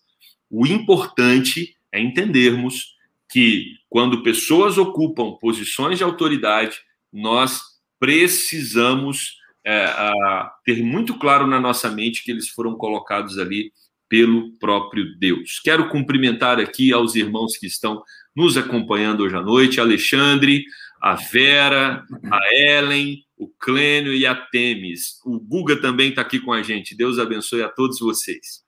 O 0.50 0.68
importante 0.68 1.76
é 1.92 2.00
entendermos 2.00 2.96
que 3.32 3.78
quando 3.90 4.24
pessoas 4.24 4.78
ocupam 4.78 5.32
posições 5.40 5.98
de 5.98 6.04
autoridade, 6.04 6.80
nós 7.12 7.62
precisamos 7.98 9.38
é, 9.66 9.86
a, 9.86 10.52
ter 10.66 10.84
muito 10.84 11.18
claro 11.18 11.48
na 11.48 11.60
nossa 11.60 11.90
mente 11.90 12.24
que 12.24 12.32
eles 12.32 12.50
foram 12.50 12.76
colocados 12.76 13.38
ali 13.40 13.72
pelo 14.12 14.52
próprio 14.60 15.18
Deus. 15.18 15.62
Quero 15.64 15.88
cumprimentar 15.88 16.60
aqui 16.60 16.92
aos 16.92 17.16
irmãos 17.16 17.56
que 17.56 17.66
estão 17.66 18.04
nos 18.36 18.58
acompanhando 18.58 19.24
hoje 19.24 19.38
à 19.38 19.42
noite, 19.42 19.80
Alexandre, 19.80 20.66
a 21.02 21.16
Vera, 21.16 22.04
a 22.30 22.40
Ellen, 22.54 23.24
o 23.38 23.48
Clênio 23.48 24.14
e 24.14 24.26
a 24.26 24.36
Temes. 24.36 25.22
O 25.26 25.40
Guga 25.40 25.80
também 25.80 26.10
está 26.10 26.24
aqui 26.24 26.42
com 26.42 26.52
a 26.52 26.62
gente. 26.62 26.94
Deus 26.94 27.20
abençoe 27.20 27.64
a 27.64 27.70
todos 27.70 28.00
vocês. 28.00 28.66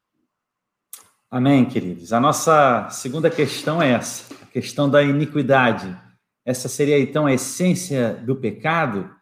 Amém, 1.29 1.65
queridos. 1.65 2.13
A 2.13 2.21
nossa 2.21 2.87
segunda 2.89 3.29
questão 3.29 3.81
é 3.81 3.91
essa, 3.91 4.33
a 4.41 4.45
questão 4.45 4.89
da 4.89 5.03
iniquidade. 5.03 5.93
Essa 6.45 6.69
seria 6.69 6.97
então 6.97 7.25
a 7.25 7.33
essência 7.33 8.13
do 8.25 8.37
pecado? 8.37 9.13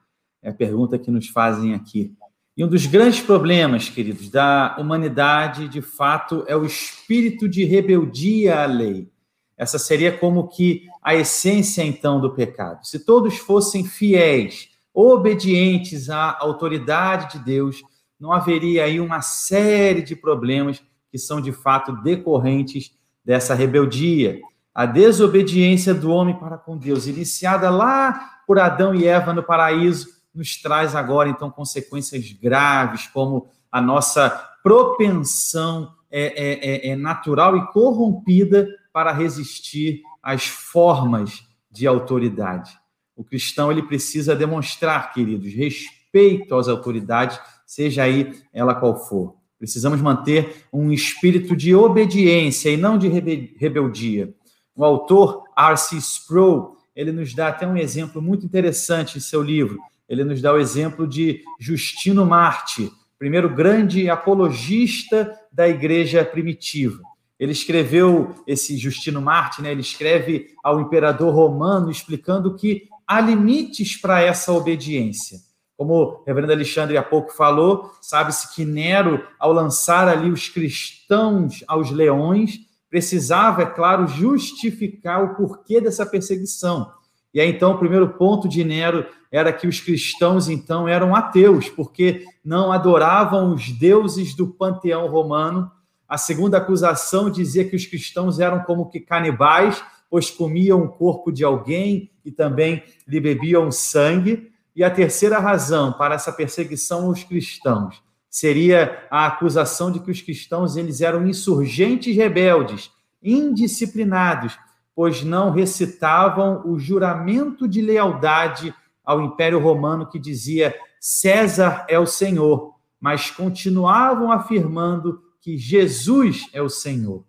É 0.43 0.51
a 0.51 0.53
pergunta 0.53 0.99
que 0.99 1.09
nos 1.09 1.29
fazem 1.29 1.73
aqui. 1.73 2.13
E 2.61 2.63
um 2.63 2.67
dos 2.67 2.85
grandes 2.85 3.19
problemas, 3.19 3.89
queridos, 3.89 4.29
da 4.29 4.75
humanidade, 4.77 5.67
de 5.67 5.81
fato, 5.81 6.45
é 6.47 6.55
o 6.55 6.63
espírito 6.63 7.49
de 7.49 7.63
rebeldia 7.63 8.61
à 8.61 8.67
lei. 8.67 9.09
Essa 9.57 9.79
seria 9.79 10.15
como 10.15 10.47
que 10.47 10.85
a 11.01 11.15
essência, 11.15 11.81
então, 11.81 12.21
do 12.21 12.35
pecado. 12.35 12.85
Se 12.85 13.03
todos 13.03 13.35
fossem 13.35 13.83
fiéis, 13.83 14.69
obedientes 14.93 16.07
à 16.11 16.37
autoridade 16.39 17.39
de 17.39 17.43
Deus, 17.43 17.81
não 18.19 18.31
haveria 18.31 18.83
aí 18.83 18.99
uma 18.99 19.23
série 19.23 20.03
de 20.03 20.15
problemas 20.15 20.83
que 21.11 21.17
são, 21.17 21.41
de 21.41 21.51
fato, 21.51 21.93
decorrentes 22.03 22.91
dessa 23.25 23.55
rebeldia. 23.55 24.39
A 24.71 24.85
desobediência 24.85 25.95
do 25.95 26.11
homem 26.11 26.37
para 26.37 26.59
com 26.59 26.77
Deus, 26.77 27.07
iniciada 27.07 27.71
lá 27.71 28.43
por 28.45 28.59
Adão 28.59 28.93
e 28.93 29.07
Eva 29.07 29.33
no 29.33 29.41
paraíso, 29.41 30.20
nos 30.33 30.61
traz 30.61 30.95
agora, 30.95 31.29
então, 31.29 31.49
consequências 31.49 32.31
graves, 32.31 33.07
como 33.07 33.47
a 33.71 33.81
nossa 33.81 34.29
propensão 34.63 35.93
é, 36.09 36.25
é, 36.25 36.89
é, 36.89 36.89
é 36.91 36.95
natural 36.95 37.57
e 37.57 37.71
corrompida 37.71 38.67
para 38.93 39.11
resistir 39.11 40.01
às 40.21 40.45
formas 40.45 41.43
de 41.71 41.87
autoridade. 41.87 42.71
O 43.15 43.23
cristão 43.23 43.71
ele 43.71 43.83
precisa 43.83 44.35
demonstrar, 44.35 45.13
queridos, 45.13 45.53
respeito 45.53 46.55
às 46.55 46.67
autoridades, 46.67 47.39
seja 47.65 48.03
aí 48.03 48.35
ela 48.53 48.75
qual 48.75 48.97
for. 49.07 49.35
Precisamos 49.57 50.01
manter 50.01 50.65
um 50.73 50.91
espírito 50.91 51.55
de 51.55 51.75
obediência 51.75 52.69
e 52.69 52.77
não 52.77 52.97
de 52.97 53.07
rebeldia. 53.07 54.33
O 54.75 54.83
autor 54.83 55.43
R.C. 55.55 55.97
Sproul, 55.97 56.75
ele 56.95 57.11
nos 57.11 57.33
dá 57.35 57.49
até 57.49 57.67
um 57.67 57.77
exemplo 57.77 58.21
muito 58.21 58.45
interessante 58.45 59.17
em 59.17 59.21
seu 59.21 59.41
livro, 59.41 59.77
ele 60.11 60.25
nos 60.25 60.41
dá 60.41 60.51
o 60.51 60.59
exemplo 60.59 61.07
de 61.07 61.41
Justino 61.57 62.25
Marte, 62.25 62.91
primeiro 63.17 63.47
grande 63.47 64.09
apologista 64.09 65.33
da 65.49 65.69
igreja 65.69 66.25
primitiva. 66.25 67.01
Ele 67.39 67.53
escreveu, 67.53 68.35
esse 68.45 68.77
Justino 68.77 69.21
Marte, 69.21 69.61
né, 69.61 69.71
ele 69.71 69.79
escreve 69.79 70.47
ao 70.61 70.81
imperador 70.81 71.33
romano 71.33 71.89
explicando 71.89 72.53
que 72.57 72.89
há 73.07 73.21
limites 73.21 73.95
para 73.95 74.21
essa 74.21 74.51
obediência. 74.51 75.39
Como 75.77 75.93
o 75.93 76.23
reverendo 76.27 76.51
Alexandre 76.51 76.97
há 76.97 77.03
pouco 77.03 77.31
falou, 77.31 77.89
sabe-se 78.01 78.53
que 78.53 78.65
Nero, 78.65 79.25
ao 79.39 79.53
lançar 79.53 80.09
ali 80.09 80.29
os 80.29 80.49
cristãos 80.49 81.63
aos 81.69 81.89
leões, 81.89 82.59
precisava, 82.89 83.61
é 83.61 83.65
claro, 83.65 84.07
justificar 84.07 85.23
o 85.23 85.35
porquê 85.35 85.79
dessa 85.79 86.05
perseguição. 86.05 86.91
E 87.33 87.39
aí, 87.39 87.49
então, 87.49 87.71
o 87.71 87.77
primeiro 87.77 88.09
ponto 88.09 88.47
de 88.47 88.63
Nero 88.63 89.05
era 89.31 89.53
que 89.53 89.67
os 89.67 89.79
cristãos, 89.79 90.49
então, 90.49 90.87
eram 90.87 91.15
ateus, 91.15 91.69
porque 91.69 92.25
não 92.43 92.71
adoravam 92.71 93.53
os 93.53 93.71
deuses 93.71 94.35
do 94.35 94.47
panteão 94.47 95.07
romano. 95.07 95.71
A 96.07 96.17
segunda 96.17 96.57
acusação 96.57 97.29
dizia 97.29 97.63
que 97.63 97.75
os 97.75 97.85
cristãos 97.85 98.39
eram 98.39 98.59
como 98.63 98.89
que 98.89 98.99
canibais, 98.99 99.81
pois 100.09 100.29
comiam 100.29 100.83
o 100.83 100.89
corpo 100.89 101.31
de 101.31 101.43
alguém 101.43 102.11
e 102.25 102.31
também 102.31 102.83
lhe 103.07 103.19
bebiam 103.21 103.71
sangue. 103.71 104.51
E 104.75 104.83
a 104.83 104.91
terceira 104.91 105.39
razão 105.39 105.93
para 105.93 106.15
essa 106.15 106.33
perseguição 106.33 107.05
aos 107.05 107.23
cristãos 107.23 108.01
seria 108.29 109.05
a 109.09 109.25
acusação 109.25 109.91
de 109.91 109.99
que 109.99 110.11
os 110.11 110.21
cristãos 110.21 110.77
eles 110.77 111.01
eram 111.01 111.27
insurgentes 111.27 112.15
rebeldes, 112.15 112.89
indisciplinados, 113.21 114.57
pois 114.95 115.23
não 115.23 115.51
recitavam 115.51 116.61
o 116.65 116.77
juramento 116.77 117.67
de 117.67 117.81
lealdade 117.81 118.73
ao 119.03 119.21
Império 119.21 119.59
Romano 119.59 120.07
que 120.07 120.19
dizia 120.19 120.75
César 120.99 121.85
é 121.89 121.97
o 121.97 122.05
Senhor, 122.05 122.75
mas 122.99 123.31
continuavam 123.31 124.31
afirmando 124.31 125.19
que 125.39 125.57
Jesus 125.57 126.47
é 126.53 126.61
o 126.61 126.69
Senhor. 126.69 127.25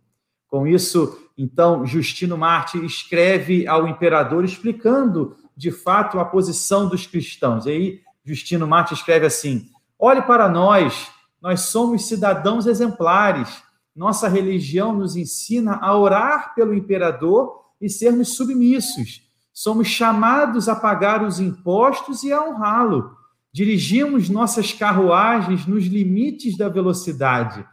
Com 0.47 0.67
isso, 0.67 1.19
então, 1.37 1.87
Justino 1.87 2.37
Marte 2.37 2.85
escreve 2.85 3.67
ao 3.67 3.89
imperador 3.89 4.45
explicando 4.45 5.35
de 5.57 5.71
fato 5.71 6.21
a 6.21 6.25
posição 6.25 6.89
dos 6.89 7.07
cristãos. 7.07 7.65
E 7.65 7.71
aí, 7.71 8.01
Justino 8.25 8.67
Marte 8.67 8.93
escreve 8.93 9.25
assim: 9.25 9.71
Olhe 9.99 10.21
para 10.21 10.49
nós, 10.49 11.11
nós 11.41 11.61
somos 11.61 12.07
cidadãos 12.07 12.67
exemplares 12.67 13.63
nossa 13.95 14.29
religião 14.29 14.93
nos 14.95 15.17
ensina 15.17 15.77
a 15.77 15.97
orar 15.97 16.55
pelo 16.55 16.75
imperador 16.75 17.61
e 17.81 17.91
sermos 17.91 18.37
submissos. 18.37 19.23
Somos 19.53 19.87
chamados 19.89 20.69
a 20.69 20.75
pagar 20.75 21.23
os 21.23 21.39
impostos 21.39 22.23
e 22.23 22.33
a 22.33 22.43
honrá-lo. 22.43 23.15
Dirigimos 23.53 24.31
nossas 24.31 24.73
carruagens 24.73 25.67
nos 25.67 25.85
limites 25.85 26.57
da 26.57 26.69
velocidade. 26.71 27.67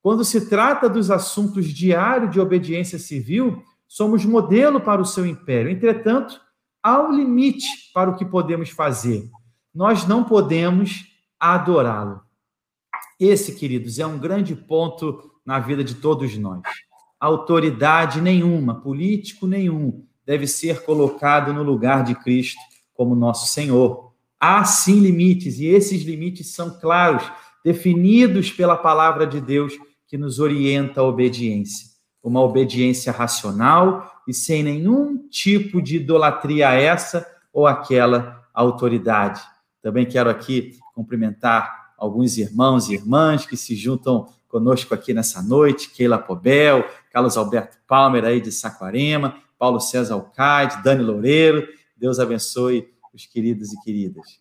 Quando 0.00 0.24
se 0.24 0.48
trata 0.48 0.88
dos 0.88 1.10
assuntos 1.10 1.66
diários 1.66 2.30
de 2.30 2.40
obediência 2.40 2.98
civil, 2.98 3.62
somos 3.86 4.24
modelo 4.24 4.80
para 4.80 5.02
o 5.02 5.04
seu 5.04 5.26
império. 5.26 5.70
Entretanto, 5.70 6.40
há 6.82 7.02
um 7.02 7.12
limite 7.12 7.66
para 7.92 8.08
o 8.08 8.16
que 8.16 8.24
podemos 8.24 8.70
fazer. 8.70 9.28
Nós 9.74 10.06
não 10.06 10.24
podemos 10.24 11.04
adorá-lo. 11.38 12.22
Esse, 13.20 13.54
queridos, 13.56 13.98
é 13.98 14.06
um 14.06 14.18
grande 14.18 14.54
ponto 14.54 15.35
na 15.46 15.60
vida 15.60 15.84
de 15.84 15.94
todos 15.94 16.36
nós. 16.36 16.62
Autoridade 17.18 18.20
nenhuma, 18.20 18.74
político 18.80 19.46
nenhum, 19.46 20.04
deve 20.26 20.46
ser 20.46 20.82
colocado 20.82 21.52
no 21.54 21.62
lugar 21.62 22.02
de 22.02 22.14
Cristo 22.16 22.60
como 22.92 23.14
nosso 23.14 23.46
Senhor. 23.46 24.12
Há 24.40 24.64
sim 24.64 25.00
limites, 25.00 25.58
e 25.60 25.66
esses 25.66 26.02
limites 26.02 26.52
são 26.52 26.78
claros, 26.78 27.22
definidos 27.64 28.50
pela 28.50 28.76
palavra 28.76 29.26
de 29.26 29.40
Deus 29.40 29.74
que 30.08 30.18
nos 30.18 30.38
orienta 30.38 31.00
a 31.00 31.04
obediência. 31.04 31.86
Uma 32.22 32.42
obediência 32.42 33.12
racional 33.12 34.22
e 34.26 34.34
sem 34.34 34.62
nenhum 34.62 35.28
tipo 35.28 35.80
de 35.80 35.96
idolatria 35.96 36.70
a 36.70 36.74
essa 36.74 37.26
ou 37.52 37.66
aquela 37.66 38.44
autoridade. 38.52 39.40
Também 39.80 40.04
quero 40.04 40.28
aqui 40.28 40.76
cumprimentar 40.94 41.92
alguns 41.96 42.36
irmãos 42.36 42.88
e 42.88 42.94
irmãs 42.94 43.46
que 43.46 43.56
se 43.56 43.74
juntam 43.76 44.26
conosco 44.56 44.94
aqui 44.94 45.12
nessa 45.12 45.42
noite, 45.42 45.90
Keila 45.90 46.16
Pobel, 46.16 46.88
Carlos 47.12 47.36
Alberto 47.36 47.76
Palmer 47.86 48.24
aí 48.24 48.40
de 48.40 48.50
Saquarema, 48.50 49.38
Paulo 49.58 49.78
César 49.78 50.14
Alcaide, 50.14 50.82
Dani 50.82 51.02
Loureiro. 51.02 51.68
Deus 51.94 52.18
abençoe 52.18 52.88
os 53.12 53.26
queridos 53.26 53.70
e 53.74 53.84
queridas. 53.84 54.40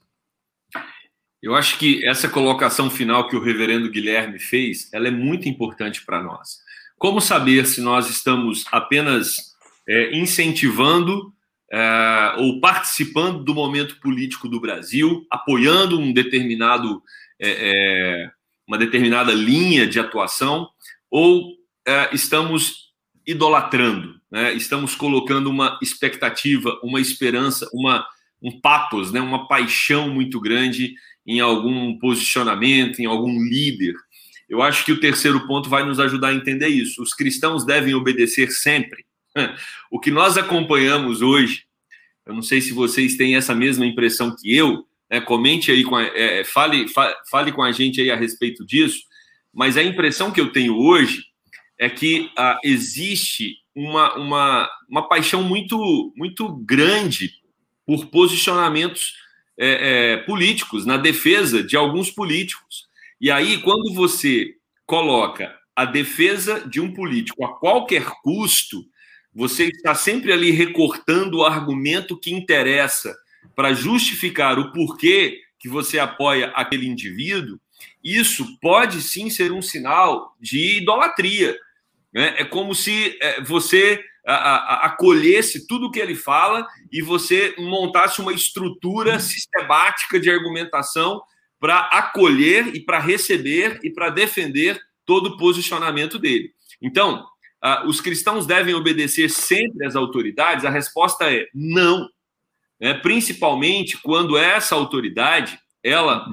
Eu 1.44 1.54
acho 1.54 1.78
que 1.78 2.06
essa 2.08 2.30
colocação 2.30 2.90
final 2.90 3.28
que 3.28 3.36
o 3.36 3.44
reverendo 3.44 3.92
Guilherme 3.92 4.40
fez, 4.40 4.90
ela 4.94 5.10
é 5.10 5.12
muito 5.12 5.50
importante 5.50 6.06
para 6.06 6.24
nós. 6.24 6.60
Como 6.98 7.20
saber 7.20 7.66
se 7.66 7.82
nós 7.82 8.10
estamos 8.10 8.64
apenas 8.72 9.54
é, 9.86 10.16
incentivando 10.16 11.34
é, 11.70 12.36
ou 12.38 12.62
participando 12.62 13.44
do 13.44 13.54
momento 13.54 14.00
político 14.00 14.48
do 14.48 14.62
Brasil, 14.62 15.28
apoiando 15.30 16.00
um 16.00 16.14
determinado 16.14 17.04
é, 17.38 17.50
é 17.50 18.32
uma 18.68 18.78
determinada 18.78 19.34
linha 19.34 19.88
de 19.88 20.00
atuação, 20.00 20.68
ou 21.10 21.54
é, 21.86 22.10
estamos 22.14 22.94
idolatrando, 23.26 24.20
né? 24.32 24.54
estamos 24.54 24.96
colocando 24.96 25.50
uma 25.50 25.80
expectativa, 25.82 26.80
uma 26.84 27.00
esperança, 27.00 27.70
uma, 27.74 28.06
um 28.42 28.60
patos, 28.60 29.12
né? 29.12 29.20
uma 29.20 29.48
paixão 29.48 30.10
muito 30.10 30.40
grande 30.40 30.94
em 31.26 31.40
algum 31.40 31.98
posicionamento, 31.98 33.00
em 33.00 33.06
algum 33.06 33.44
líder. 33.44 33.96
Eu 34.48 34.62
acho 34.62 34.86
que 34.86 34.92
o 34.92 35.00
terceiro 35.00 35.48
ponto 35.48 35.70
vai 35.70 35.84
nos 35.84 36.00
ajudar 36.00 36.30
a 36.30 36.34
entender 36.36 36.68
isso. 36.68 37.02
Os 37.02 37.14
cristãos 37.14 37.66
devem 37.66 37.96
obedecer 37.96 38.52
sempre. 38.52 39.06
O 39.92 40.00
que 40.00 40.12
nós 40.12 40.38
acompanhamos 40.38 41.22
hoje, 41.22 41.64
eu 42.26 42.34
não 42.34 42.42
sei 42.42 42.60
se 42.60 42.74
vocês 42.74 43.16
têm 43.16 43.36
essa 43.36 43.54
mesma 43.56 43.86
impressão 43.86 44.36
que 44.36 44.54
eu, 44.54 44.86
é, 45.10 45.22
comente 45.22 45.72
aí, 45.72 45.84
com 45.84 45.96
a, 45.96 46.04
é, 46.04 46.44
fale, 46.44 46.88
fa, 46.88 47.16
fale 47.30 47.52
com 47.52 47.64
a 47.64 47.72
gente 47.72 48.02
aí 48.02 48.12
a 48.12 48.16
respeito 48.16 48.66
disso, 48.66 49.04
mas 49.54 49.78
a 49.78 49.84
impressão 49.84 50.32
que 50.32 50.42
eu 50.42 50.52
tenho 50.52 50.78
hoje 50.78 51.24
é 51.78 51.90
que 51.90 52.32
ah, 52.38 52.60
existe 52.64 53.58
uma, 53.74 54.16
uma, 54.16 54.70
uma 54.90 55.08
paixão 55.08 55.44
muito, 55.44 56.14
muito 56.16 56.48
grande 56.58 57.32
por 57.86 58.08
posicionamentos 58.08 59.14
é, 59.58 60.14
é, 60.14 60.18
políticos, 60.18 60.86
na 60.86 60.98
defesa 60.98 61.64
de 61.64 61.78
alguns 61.78 62.10
políticos. 62.10 62.88
E 63.20 63.32
aí, 63.32 63.62
quando 63.62 63.94
você 63.94 64.56
coloca 64.86 65.56
a 65.76 65.86
defesa 65.86 66.68
de 66.68 66.80
um 66.80 66.94
político 66.94 67.46
a 67.46 67.58
qualquer 67.58 68.06
custo, 68.24 68.86
você 69.34 69.66
está 69.66 69.94
sempre 69.94 70.32
ali 70.32 70.52
recortando 70.52 71.40
o 71.40 71.46
argumento 71.46 72.18
que 72.18 72.34
interessa 72.34 73.16
para 73.56 73.74
justificar 73.74 74.60
o 74.60 74.72
porquê 74.72 75.42
que 75.58 75.70
você 75.70 75.98
apoia 75.98 76.48
aquele 76.56 76.88
indivíduo. 76.88 77.60
Isso 78.04 78.60
pode 78.60 79.02
sim 79.02 79.30
ser 79.30 79.52
um 79.52 79.62
sinal 79.62 80.36
de 80.40 80.78
idolatria. 80.78 81.58
Né? 82.14 82.36
É 82.38 82.46
como 82.46 82.76
se 82.76 83.18
é, 83.22 83.42
você 83.42 84.04
acolhesse 84.26 85.68
tudo 85.68 85.92
que 85.92 86.00
ele 86.00 86.16
fala 86.16 86.66
e 86.92 87.00
você 87.00 87.54
montasse 87.60 88.22
uma 88.22 88.34
estrutura 88.34 89.20
sistemática 89.20 90.20
de 90.20 90.32
argumentação 90.32 91.22
para 91.60 91.80
acolher 91.80 92.76
e 92.76 92.80
para 92.80 93.00
receber 93.00 93.80
e 93.84 93.90
para 93.92 94.10
defender 94.10 94.80
todo 95.06 95.28
o 95.28 95.38
posicionamento 95.38 96.18
dele. 96.18 96.52
Então, 96.82 97.24
os 97.86 98.02
cristãos 98.02 98.46
devem 98.46 98.74
obedecer 98.74 99.30
sempre 99.30 99.86
às 99.86 99.96
autoridades? 99.96 100.66
A 100.66 100.70
resposta 100.70 101.32
é 101.32 101.48
não. 101.54 102.10
Né? 102.80 102.94
Principalmente 102.94 103.98
quando 104.02 104.38
essa 104.38 104.76
autoridade 104.76 105.60
ela 105.84 106.26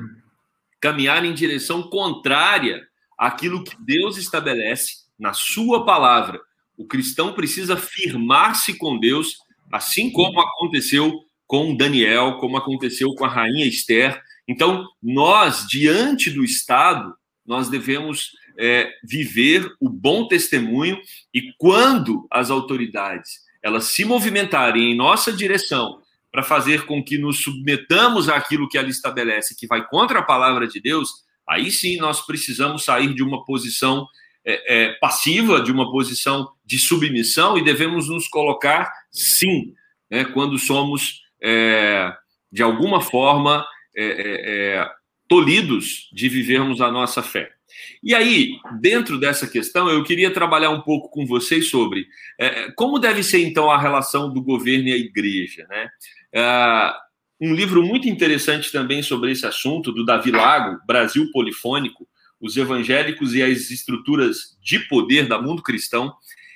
caminhar 0.80 1.25
em 1.25 1.32
direção 1.32 1.82
contrária 1.84 2.82
àquilo 3.18 3.62
que 3.62 3.76
Deus 3.78 4.16
estabelece 4.16 5.02
na 5.18 5.32
sua 5.32 5.84
palavra. 5.84 6.40
O 6.76 6.87
cristão 6.87 7.32
precisa 7.34 7.76
firmar-se 7.76 8.76
com 8.76 8.99
Deus, 8.99 9.37
assim 9.70 10.11
como 10.11 10.40
aconteceu 10.40 11.12
com 11.46 11.76
Daniel, 11.76 12.38
como 12.38 12.56
aconteceu 12.56 13.14
com 13.14 13.25
a 13.25 13.28
rainha 13.28 13.66
Esther. 13.66 14.20
Então, 14.49 14.84
nós, 15.00 15.66
diante 15.68 16.30
do 16.30 16.42
Estado, 16.42 17.14
nós 17.46 17.68
devemos 17.68 18.32
é, 18.58 18.90
viver 19.04 19.70
o 19.80 19.88
bom 19.88 20.26
testemunho 20.26 20.99
e 21.32 21.52
quando 21.58 22.26
as 22.30 22.50
autoridades 22.50 23.42
elas 23.62 23.84
se 23.92 24.04
movimentarem 24.04 24.90
em 24.90 24.96
nossa 24.96 25.32
direção 25.32 26.01
para 26.33 26.43
fazer 26.43 26.87
com 26.87 27.05
que 27.05 27.19
nos 27.19 27.43
submetamos 27.43 28.29
àquilo 28.29 28.69
que 28.69 28.79
ela 28.79 28.89
estabelece, 28.89 29.55
que 29.55 29.67
vai 29.67 29.87
contra 29.87 30.21
a 30.21 30.25
palavra 30.25 30.67
de 30.67 30.81
Deus, 30.81 31.11
aí 31.47 31.71
sim 31.71 31.99
nós 31.99 32.25
precisamos 32.25 32.85
sair 32.85 33.15
de 33.15 33.23
uma 33.23 33.45
posição 33.45 34.07
é, 34.45 34.85
é, 34.85 34.93
passiva, 34.95 35.61
de 35.61 35.71
uma 35.71 35.91
posição 35.93 36.51
de 36.65 36.79
submissão 36.79 37.57
e 37.59 37.62
devemos 37.62 38.09
nos 38.09 38.27
colocar, 38.27 38.91
sim, 39.11 39.75
né, 40.11 40.25
quando 40.25 40.59
somos, 40.59 41.21
é, 41.43 42.12
de 42.51 42.62
alguma 42.62 43.01
forma, 43.01 43.65
é, 43.95 44.05
é, 44.05 44.77
é, 44.79 44.91
tolhidos 45.29 46.09
de 46.12 46.29
vivermos 46.29 46.81
a 46.81 46.91
nossa 46.91 47.23
fé. 47.23 47.53
E 48.02 48.14
aí, 48.14 48.59
dentro 48.81 49.19
dessa 49.19 49.47
questão, 49.47 49.88
eu 49.88 50.02
queria 50.05 50.33
trabalhar 50.33 50.70
um 50.70 50.81
pouco 50.81 51.09
com 51.09 51.27
vocês 51.27 51.68
sobre 51.68 52.07
é, 52.38 52.70
como 52.73 52.99
deve 52.99 53.23
ser, 53.23 53.42
então, 53.46 53.70
a 53.70 53.81
relação 53.81 54.33
do 54.33 54.42
governo 54.42 54.88
e 54.88 54.92
a 54.92 54.96
igreja. 54.96 55.66
Né? 55.68 55.88
É, 56.33 56.92
um 57.40 57.55
livro 57.55 57.83
muito 57.83 58.09
interessante 58.09 58.70
também 58.70 59.03
sobre 59.03 59.33
esse 59.33 59.46
assunto, 59.46 59.92
do 59.92 60.05
Davi 60.05 60.31
Lago, 60.31 60.81
Brasil 60.87 61.31
Polifônico, 61.33 62.09
os 62.40 62.57
evangélicos 62.57 63.35
e 63.35 63.42
as 63.42 63.70
estruturas 63.70 64.59
de 64.62 64.81
poder 64.81 65.29
da 65.29 65.40
mundo 65.40 65.62
cristão. 65.62 66.12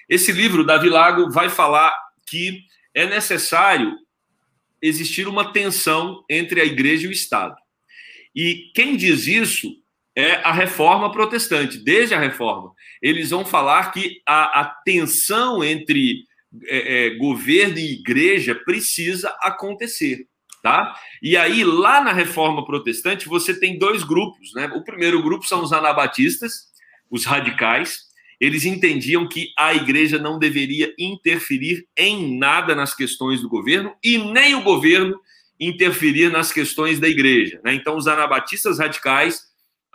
Esse 0.09 0.33
livro, 0.33 0.65
Davi 0.65 0.89
Lago, 0.89 1.31
vai 1.31 1.49
falar 1.49 1.93
que 2.27 2.63
é 2.93 3.07
necessário 3.07 3.97
existir 4.83 5.29
uma 5.29 5.53
tensão 5.53 6.25
entre 6.29 6.61
a 6.61 6.65
igreja 6.65 7.07
e 7.07 7.09
o 7.09 7.13
Estado. 7.13 7.57
E 8.35 8.71
quem 8.75 8.97
diz 8.97 9.27
isso 9.27 9.73
é 10.17 10.37
a 10.37 10.51
reforma 10.51 11.13
protestante, 11.13 11.77
desde 11.77 12.15
a 12.15 12.19
reforma. 12.19 12.73
Eles 13.03 13.29
vão 13.31 13.45
falar 13.45 13.93
que 13.93 14.23
a, 14.27 14.63
a 14.63 14.65
tensão 14.65 15.63
entre 15.63 16.25
é, 16.65 17.09
é, 17.09 17.11
governo 17.17 17.79
e 17.79 17.93
igreja 17.93 18.55
precisa 18.55 19.29
acontecer. 19.43 20.27
Tá? 20.63 20.99
E 21.23 21.37
aí, 21.37 21.63
lá 21.63 22.01
na 22.01 22.13
reforma 22.13 22.65
protestante, 22.65 23.29
você 23.29 23.55
tem 23.55 23.79
dois 23.79 24.03
grupos. 24.03 24.53
Né? 24.55 24.67
O 24.75 24.83
primeiro 24.83 25.23
grupo 25.23 25.47
são 25.47 25.63
os 25.63 25.73
anabatistas, 25.73 26.73
os 27.11 27.25
radicais. 27.25 28.07
Eles 28.41 28.65
entendiam 28.65 29.29
que 29.29 29.53
a 29.57 29.75
igreja 29.75 30.19
não 30.19 30.39
deveria 30.39 30.93
interferir 30.99 31.87
em 31.97 32.37
nada 32.39 32.75
nas 32.75 32.95
questões 32.95 33.43
do 33.43 33.49
governo 33.49 33.95
e 34.03 34.19
nem 34.19 34.55
o 34.55 34.63
governo 34.63 35.21
interferir 35.61 36.31
nas 36.31 36.51
questões 36.51 36.99
da 36.99 37.09
igreja. 37.09 37.61
Né? 37.63 37.75
Então, 37.75 37.97
os 37.97 38.07
anabatistas 38.07 38.79
radicais 38.79 39.47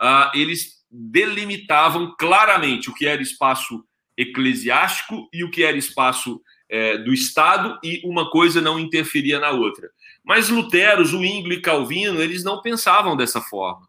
uh, 0.02 0.30
eles 0.34 0.82
delimitavam 0.90 2.14
claramente 2.18 2.90
o 2.90 2.94
que 2.94 3.06
era 3.06 3.22
espaço 3.22 3.84
eclesiástico 4.16 5.28
e 5.32 5.42
o 5.42 5.50
que 5.50 5.62
era 5.62 5.76
espaço 5.76 6.40
é, 6.68 6.98
do 6.98 7.12
Estado, 7.12 7.78
e 7.84 8.00
uma 8.04 8.30
coisa 8.30 8.60
não 8.60 8.78
interferia 8.78 9.38
na 9.38 9.50
outra. 9.50 9.90
Mas 10.24 10.48
Lutero, 10.48 11.04
Zwingli 11.04 11.56
e 11.56 11.60
Calvino, 11.60 12.20
eles 12.20 12.42
não 12.42 12.62
pensavam 12.62 13.16
dessa 13.16 13.40
forma. 13.40 13.86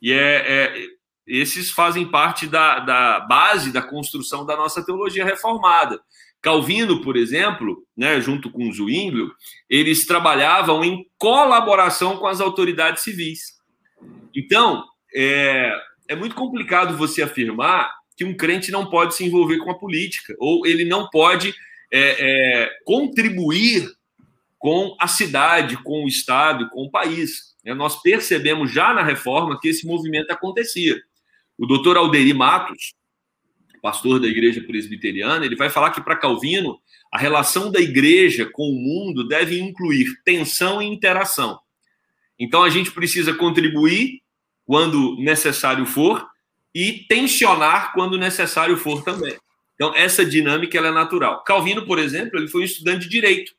E 0.00 0.12
é, 0.12 0.44
é, 0.46 0.86
esses 1.26 1.70
fazem 1.70 2.06
parte 2.06 2.46
da, 2.46 2.80
da 2.80 3.20
base 3.20 3.72
da 3.72 3.80
construção 3.80 4.44
da 4.44 4.54
nossa 4.54 4.84
teologia 4.84 5.24
reformada. 5.24 6.00
Calvino, 6.42 7.00
por 7.00 7.16
exemplo, 7.16 7.82
né, 7.96 8.20
junto 8.20 8.50
com 8.50 8.70
Zwingli, 8.70 9.28
eles 9.68 10.06
trabalhavam 10.06 10.84
em 10.84 11.06
colaboração 11.18 12.18
com 12.18 12.26
as 12.26 12.40
autoridades 12.40 13.02
civis. 13.02 13.56
Então, 14.34 14.84
é, 15.16 15.72
é 16.08 16.14
muito 16.14 16.34
complicado 16.34 16.96
você 16.96 17.22
afirmar 17.22 17.90
que 18.16 18.24
um 18.24 18.36
crente 18.36 18.70
não 18.70 18.88
pode 18.90 19.14
se 19.14 19.24
envolver 19.24 19.58
com 19.58 19.70
a 19.70 19.78
política, 19.78 20.34
ou 20.38 20.66
ele 20.66 20.84
não 20.84 21.08
pode 21.08 21.54
é, 21.92 22.00
é, 22.00 22.70
contribuir 22.84 23.90
com 24.58 24.96
a 25.00 25.08
cidade, 25.08 25.76
com 25.82 26.04
o 26.04 26.08
Estado, 26.08 26.68
com 26.70 26.84
o 26.84 26.90
país. 26.90 27.54
É, 27.64 27.74
nós 27.74 28.00
percebemos 28.02 28.72
já 28.72 28.94
na 28.94 29.02
reforma 29.02 29.58
que 29.60 29.68
esse 29.68 29.86
movimento 29.86 30.30
acontecia. 30.30 31.00
O 31.58 31.66
doutor 31.66 31.96
Alderi 31.96 32.32
Matos, 32.32 32.92
pastor 33.82 34.20
da 34.20 34.26
igreja 34.26 34.62
presbiteriana, 34.62 35.44
ele 35.44 35.56
vai 35.56 35.70
falar 35.70 35.90
que 35.90 36.00
para 36.00 36.16
Calvino 36.16 36.78
a 37.12 37.18
relação 37.18 37.70
da 37.70 37.80
igreja 37.80 38.48
com 38.50 38.68
o 38.68 38.74
mundo 38.74 39.26
deve 39.26 39.60
incluir 39.60 40.06
tensão 40.24 40.82
e 40.82 40.86
interação. 40.86 41.58
Então 42.38 42.62
a 42.62 42.68
gente 42.68 42.90
precisa 42.90 43.32
contribuir 43.32 44.20
quando 44.66 45.16
necessário 45.18 45.86
for 45.86 46.26
e 46.74 47.06
tensionar 47.08 47.92
quando 47.94 48.18
necessário 48.18 48.76
for 48.76 49.02
também. 49.02 49.36
Então, 49.74 49.94
essa 49.94 50.24
dinâmica 50.24 50.76
ela 50.76 50.88
é 50.88 50.92
natural. 50.92 51.42
Calvino, 51.44 51.86
por 51.86 51.98
exemplo, 51.98 52.38
ele 52.38 52.48
foi 52.48 52.62
um 52.62 52.64
estudante 52.64 53.04
de 53.04 53.08
direito 53.08 53.52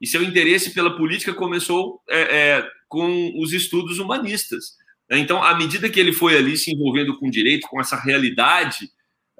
e 0.00 0.06
seu 0.06 0.22
interesse 0.22 0.72
pela 0.72 0.96
política 0.96 1.34
começou 1.34 2.00
é, 2.08 2.20
é, 2.20 2.68
com 2.88 3.32
os 3.40 3.52
estudos 3.52 3.98
humanistas. 3.98 4.78
Então, 5.10 5.42
à 5.42 5.56
medida 5.56 5.90
que 5.90 5.98
ele 5.98 6.12
foi 6.12 6.36
ali 6.36 6.56
se 6.56 6.72
envolvendo 6.72 7.18
com 7.18 7.28
direito, 7.28 7.66
com 7.68 7.80
essa 7.80 7.96
realidade 7.96 8.88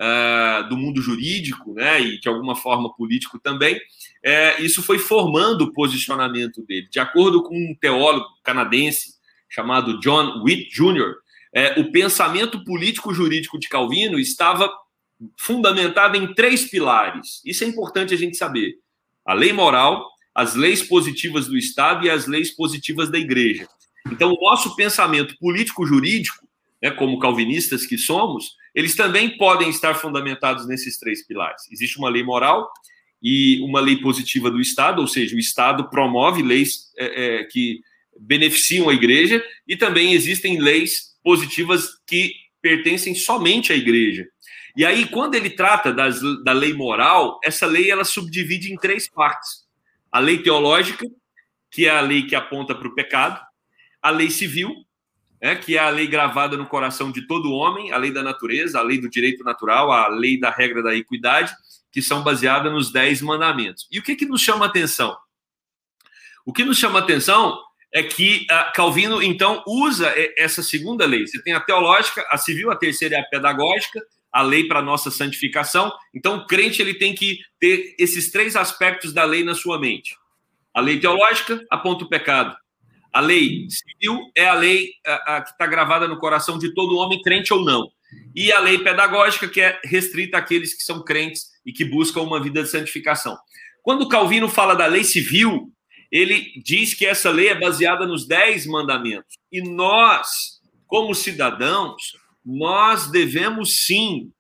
uh, 0.01 0.69
do 0.69 0.77
mundo 0.77 1.01
jurídico, 1.01 1.73
né, 1.75 2.01
e 2.01 2.21
de 2.21 2.29
alguma 2.29 2.57
forma 2.57 2.93
político 2.95 3.39
também, 3.39 3.81
é, 4.23 4.61
isso 4.61 4.83
foi 4.83 4.99
formando 4.99 5.63
o 5.63 5.73
posicionamento 5.73 6.63
dele. 6.67 6.89
De 6.91 6.99
acordo 6.99 7.43
com 7.43 7.55
um 7.55 7.75
teólogo 7.81 8.27
canadense 8.43 9.20
chamado 9.51 9.99
John 10.01 10.43
Witt 10.43 10.71
Jr., 10.71 11.15
é, 11.53 11.81
o 11.81 11.91
pensamento 11.91 12.63
político-jurídico 12.65 13.59
de 13.59 13.69
Calvino 13.69 14.19
estava 14.19 14.73
fundamentado 15.37 16.17
em 16.17 16.33
três 16.33 16.71
pilares. 16.71 17.43
Isso 17.45 17.65
é 17.65 17.67
importante 17.67 18.15
a 18.15 18.17
gente 18.17 18.37
saber: 18.37 18.77
a 19.27 19.35
lei 19.35 19.53
moral, 19.53 20.09
as 20.35 20.55
leis 20.55 20.83
positivas 20.83 21.49
do 21.49 21.59
Estado 21.59 22.07
e 22.07 22.11
as 22.11 22.27
leis 22.27 22.55
positivas 22.55 23.11
da 23.11 23.19
Igreja. 23.19 23.69
Então, 24.11 24.33
o 24.33 24.41
nosso 24.41 24.75
pensamento 24.77 25.37
político-jurídico, 25.39 26.47
né, 26.83 26.91
como 26.91 27.19
calvinistas 27.19 27.85
que 27.85 27.99
somos, 27.99 28.55
eles 28.75 28.95
também 28.95 29.37
podem 29.37 29.69
estar 29.69 29.95
fundamentados 29.95 30.67
nesses 30.67 30.99
três 30.99 31.27
pilares. 31.27 31.63
Existe 31.71 31.99
uma 31.99 32.09
lei 32.09 32.23
moral 32.23 32.71
e 33.23 33.61
uma 33.63 33.81
lei 33.81 33.97
positiva 34.01 34.51
do 34.51 34.61
Estado, 34.61 35.01
ou 35.01 35.07
seja, 35.07 35.37
o 35.37 35.39
Estado 35.39 35.91
promove 35.91 36.43
leis 36.43 36.91
é, 36.97 37.41
é, 37.41 37.45
que 37.45 37.81
beneficiam 38.21 38.89
a 38.89 38.95
igreja 38.95 39.43
e 39.67 39.77
também 39.77 40.13
existem 40.13 40.61
leis 40.61 41.17
positivas 41.25 41.89
que 42.07 42.33
pertencem 42.61 43.15
somente 43.15 43.73
à 43.73 43.77
igreja. 43.77 44.27
E 44.77 44.85
aí, 44.85 45.07
quando 45.07 45.35
ele 45.35 45.51
trata 45.51 45.93
das, 45.93 46.21
da 46.45 46.53
lei 46.53 46.75
moral, 46.75 47.41
essa 47.43 47.67
lei 47.67 47.91
ela 47.91 48.05
subdivide 48.05 48.73
em 48.73 48.77
três 48.77 49.09
partes: 49.09 49.67
a 50.13 50.19
lei 50.21 50.39
teológica, 50.39 51.07
que 51.71 51.87
é 51.87 51.91
a 51.91 52.01
lei 52.01 52.27
que 52.27 52.35
aponta 52.35 52.75
para 52.75 52.87
o 52.87 52.95
pecado, 52.95 53.41
a 54.03 54.11
lei 54.11 54.31
civil, 54.31 54.73
né, 55.41 55.57
que 55.57 55.77
é 55.77 55.81
a 55.81 55.89
lei 55.89 56.07
gravada 56.07 56.57
no 56.57 56.67
coração 56.67 57.11
de 57.11 57.27
todo 57.27 57.53
homem, 57.53 57.91
a 57.91 57.97
lei 57.97 58.13
da 58.13 58.23
natureza, 58.23 58.79
a 58.79 58.83
lei 58.83 59.01
do 59.01 59.09
direito 59.09 59.43
natural, 59.43 59.91
a 59.91 60.09
lei 60.09 60.39
da 60.39 60.51
regra 60.51 60.83
da 60.83 60.95
equidade, 60.95 61.53
que 61.91 62.03
são 62.03 62.23
baseadas 62.23 62.73
nos 62.73 62.93
dez 62.93 63.21
mandamentos. 63.23 63.89
E 63.91 63.99
o 63.99 64.03
que, 64.03 64.15
que 64.15 64.27
nos 64.27 64.43
chama 64.43 64.67
atenção? 64.67 65.17
O 66.45 66.53
que 66.53 66.65
nos 66.65 66.79
chama 66.79 66.99
atenção 66.99 67.59
é 67.93 68.03
que 68.03 68.47
uh, 68.51 68.73
Calvino, 68.75 69.23
então, 69.23 69.63
usa 69.67 70.13
essa 70.37 70.63
segunda 70.63 71.05
lei. 71.07 71.27
Você 71.27 71.43
tem 71.43 71.53
a 71.53 71.61
teológica, 71.61 72.25
a 72.31 72.37
civil, 72.37 72.71
a 72.71 72.77
terceira 72.77 73.17
é 73.17 73.21
a 73.21 73.25
pedagógica, 73.25 74.01
a 74.33 74.43
lei 74.43 74.69
para 74.69 74.81
nossa 74.81 75.11
santificação. 75.11 75.93
Então, 76.15 76.37
o 76.37 76.47
crente 76.47 76.81
ele 76.81 76.95
tem 76.95 77.15
que 77.15 77.41
ter 77.59 77.97
esses 77.99 78.31
três 78.31 78.55
aspectos 78.55 79.13
da 79.13 79.25
lei 79.25 79.43
na 79.43 79.55
sua 79.55 79.79
mente. 79.79 80.15
A 80.73 80.81
lei 80.81 81.01
teológica 81.01 81.65
aponta 81.69 82.05
o 82.05 82.09
pecado. 82.09 82.57
A 83.13 83.21
lei 83.21 83.67
civil 83.69 84.21
é 84.37 84.47
a 84.47 84.55
lei 84.55 84.91
a, 85.05 85.37
a, 85.37 85.43
que 85.43 85.51
está 85.51 85.67
gravada 85.67 86.07
no 86.07 86.19
coração 86.19 86.59
de 86.59 86.73
todo 86.73 86.97
homem, 86.97 87.21
crente 87.23 87.53
ou 87.53 87.65
não. 87.65 87.91
E 88.35 88.53
a 88.53 88.61
lei 88.61 88.79
pedagógica, 88.79 89.49
que 89.49 89.61
é 89.61 89.81
restrita 89.85 90.39
àqueles 90.39 90.75
que 90.75 90.83
são 90.85 91.03
crentes 91.05 91.47
e 91.67 91.73
que 91.73 91.85
buscam 91.85 92.21
uma 92.21 92.41
vida 92.41 92.63
de 92.63 92.69
santificação. 92.69 93.37
Quando 93.83 94.09
Calvino 94.09 94.49
fala 94.49 94.75
da 94.75 94.87
lei 94.87 95.03
civil, 95.03 95.73
ele 96.11 96.53
diz 96.65 96.95
que 96.95 97.07
essa 97.07 97.31
lei 97.31 97.49
é 97.49 97.59
baseada 97.59 98.07
nos 98.07 98.27
dez 98.27 98.67
mandamentos. 98.67 99.39
E 99.51 99.63
nós, 99.63 100.61
como 100.87 101.15
cidadãos, 101.15 102.17
nós 102.45 103.11
devemos 103.11 103.85
sim, 103.85 104.33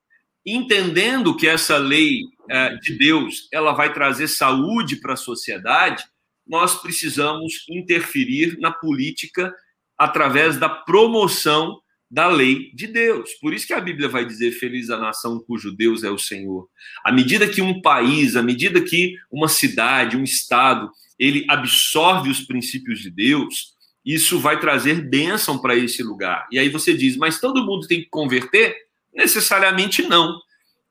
entendendo 0.44 1.36
que 1.36 1.46
essa 1.46 1.76
lei 1.76 2.22
é, 2.48 2.74
de 2.76 2.98
Deus 2.98 3.48
ela 3.52 3.72
vai 3.72 3.92
trazer 3.92 4.26
saúde 4.26 4.96
para 4.96 5.12
a 5.12 5.16
sociedade, 5.16 6.02
nós 6.46 6.80
precisamos 6.82 7.64
interferir 7.68 8.58
na 8.58 8.72
política 8.72 9.54
através 9.96 10.56
da 10.56 10.68
promoção 10.68 11.80
da 12.10 12.26
lei 12.26 12.72
de 12.74 12.88
Deus. 12.88 13.34
Por 13.34 13.54
isso 13.54 13.66
que 13.66 13.72
a 13.72 13.80
Bíblia 13.80 14.08
vai 14.08 14.24
dizer: 14.24 14.50
Feliz 14.50 14.90
a 14.90 14.98
nação 14.98 15.38
cujo 15.38 15.70
Deus 15.70 16.02
é 16.02 16.10
o 16.10 16.18
Senhor. 16.18 16.68
À 17.04 17.12
medida 17.12 17.48
que 17.48 17.62
um 17.62 17.80
país, 17.80 18.34
à 18.34 18.42
medida 18.42 18.82
que 18.82 19.14
uma 19.30 19.46
cidade, 19.46 20.16
um 20.16 20.24
estado, 20.24 20.90
ele 21.20 21.44
absorve 21.48 22.30
os 22.30 22.40
princípios 22.40 23.00
de 23.00 23.10
Deus, 23.10 23.74
isso 24.04 24.40
vai 24.40 24.58
trazer 24.58 25.08
bênção 25.08 25.60
para 25.60 25.76
esse 25.76 26.02
lugar. 26.02 26.48
E 26.50 26.58
aí 26.58 26.70
você 26.70 26.94
diz: 26.94 27.16
Mas 27.16 27.38
todo 27.38 27.64
mundo 27.66 27.86
tem 27.86 28.00
que 28.00 28.08
converter? 28.08 28.74
Necessariamente 29.14 30.02
não. 30.02 30.40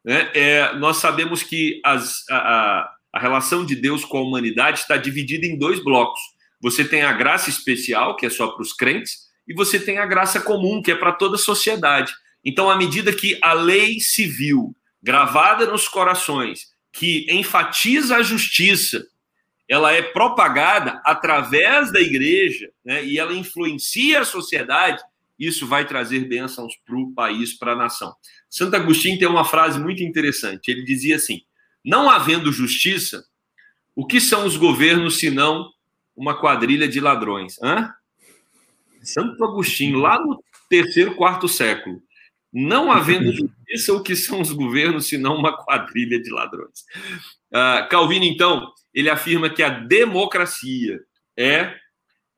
Né? 0.05 0.29
É, 0.35 0.75
nós 0.75 0.97
sabemos 0.97 1.41
que 1.41 1.81
as, 1.83 2.23
a, 2.29 2.89
a 3.11 3.19
relação 3.19 3.65
de 3.65 3.75
Deus 3.75 4.05
com 4.05 4.19
a 4.19 4.21
humanidade 4.21 4.79
está 4.79 4.95
dividida 4.95 5.47
em 5.47 5.57
dois 5.57 5.83
blocos. 5.83 6.19
Você 6.61 6.85
tem 6.85 7.01
a 7.01 7.13
graça 7.13 7.49
especial, 7.49 8.15
que 8.15 8.25
é 8.25 8.29
só 8.29 8.49
para 8.49 8.61
os 8.61 8.73
crentes, 8.73 9.29
e 9.47 9.53
você 9.53 9.79
tem 9.79 9.97
a 9.97 10.05
graça 10.05 10.39
comum, 10.39 10.81
que 10.81 10.91
é 10.91 10.95
para 10.95 11.13
toda 11.13 11.35
a 11.35 11.39
sociedade. 11.39 12.13
Então, 12.45 12.69
à 12.69 12.77
medida 12.77 13.11
que 13.11 13.39
a 13.41 13.53
lei 13.53 13.99
civil, 13.99 14.75
gravada 15.01 15.65
nos 15.65 15.87
corações, 15.87 16.67
que 16.93 17.25
enfatiza 17.29 18.17
a 18.17 18.21
justiça, 18.21 19.05
ela 19.69 19.93
é 19.93 20.01
propagada 20.01 20.99
através 21.05 21.91
da 21.91 22.01
igreja, 22.01 22.71
né, 22.83 23.05
e 23.05 23.19
ela 23.19 23.33
influencia 23.33 24.21
a 24.21 24.25
sociedade, 24.25 25.03
isso 25.37 25.67
vai 25.67 25.85
trazer 25.85 26.27
bênçãos 26.27 26.73
para 26.83 26.97
o 26.97 27.13
país, 27.13 27.53
para 27.53 27.73
a 27.73 27.75
nação. 27.75 28.13
Santo 28.49 28.75
Agostinho 28.75 29.19
tem 29.19 29.27
uma 29.27 29.45
frase 29.45 29.79
muito 29.79 30.03
interessante. 30.03 30.69
Ele 30.69 30.83
dizia 30.83 31.15
assim: 31.15 31.43
Não 31.85 32.09
havendo 32.09 32.51
justiça, 32.51 33.23
o 33.95 34.05
que 34.05 34.19
são 34.19 34.45
os 34.45 34.57
governos 34.57 35.19
senão 35.19 35.69
uma 36.15 36.37
quadrilha 36.37 36.87
de 36.87 36.99
ladrões? 36.99 37.57
Hã? 37.61 37.93
Santo 39.01 39.41
Agostinho, 39.45 39.99
lá 39.99 40.19
no 40.19 40.43
terceiro, 40.67 41.15
quarto 41.15 41.47
século. 41.47 42.01
Não 42.51 42.91
havendo 42.91 43.31
justiça, 43.31 43.93
o 43.93 44.03
que 44.03 44.15
são 44.15 44.41
os 44.41 44.51
governos, 44.51 45.07
senão 45.07 45.35
uma 45.35 45.55
quadrilha 45.55 46.19
de 46.21 46.31
ladrões. 46.31 46.83
Uh, 47.53 47.87
Calvino, 47.89 48.25
então, 48.25 48.71
ele 48.93 49.09
afirma 49.09 49.49
que 49.49 49.63
a 49.63 49.69
democracia 49.69 50.99
é. 51.37 51.63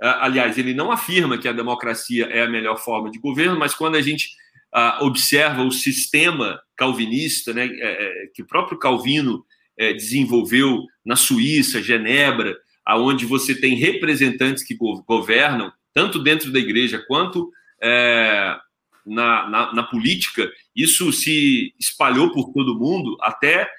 Uh, 0.02 0.18
aliás, 0.20 0.58
ele 0.58 0.74
não 0.74 0.92
afirma 0.92 1.38
que 1.38 1.48
a 1.48 1.54
democracia 1.54 2.26
é 2.26 2.44
a 2.44 2.50
melhor 2.50 2.78
forma 2.78 3.12
de 3.12 3.20
governo, 3.20 3.60
mas 3.60 3.74
quando 3.74 3.96
a 3.96 4.02
gente 4.02 4.30
uh, 4.74 5.06
observa 5.06 5.64
o 5.64 5.72
sistema 5.72 6.60
calvinista, 6.76 7.54
né, 7.54 7.66
é, 7.66 8.24
é, 8.24 8.28
que 8.34 8.42
o 8.42 8.48
próprio 8.48 8.80
Calvino 8.80 9.46
é, 9.78 9.94
desenvolveu 9.94 10.86
na 11.06 11.16
Suíça, 11.16 11.82
Genebra, 11.82 12.58
aonde 12.86 13.26
você 13.26 13.54
tem 13.54 13.76
representantes 13.76 14.64
que 14.64 14.76
governam 14.76 15.72
tanto 15.94 16.20
dentro 16.20 16.52
da 16.52 16.60
igreja 16.60 17.04
quanto 17.08 17.52
é, 17.82 18.58
na, 19.06 19.50
na, 19.50 19.74
na, 19.74 19.84
política, 19.84 20.50
isso 20.76 21.12
se 21.12 21.74
espalhou 21.80 22.32
por 22.32 22.52
todo 22.54 22.78
mundo, 22.78 23.18
até 23.22 23.70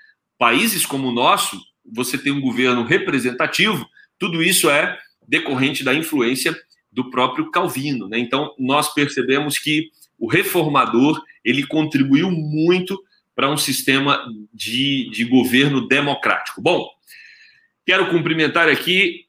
países 0.42 0.85
como 0.85 1.07
o 1.07 1.12
nosso, 1.12 1.57
você 1.87 2.18
tem 2.18 2.33
um 2.33 2.40
governo 2.40 2.83
representativo, 2.83 3.88
tudo 4.18 4.42
isso 4.42 4.68
é 4.68 4.98
decorrente 5.28 5.85
da 5.85 5.94
influência 5.94 6.52
do 6.90 7.11
próprio 7.11 7.48
Calvino. 7.52 8.09
Né? 8.09 8.18
Então, 8.18 8.52
nós 8.59 8.92
percebemos 8.92 9.57
que 9.57 9.92
o 10.18 10.28
reformador 10.28 11.22
ele 11.44 11.64
contribuiu 11.64 12.28
muito 12.28 13.00
para 13.37 13.48
um 13.48 13.57
sistema 13.57 14.20
de, 14.52 15.09
de 15.12 15.24
governo 15.26 15.87
democrático. 15.87 16.61
Bom, 16.61 16.90
quero 17.87 18.11
cumprimentar 18.11 18.68
aqui 18.68 19.26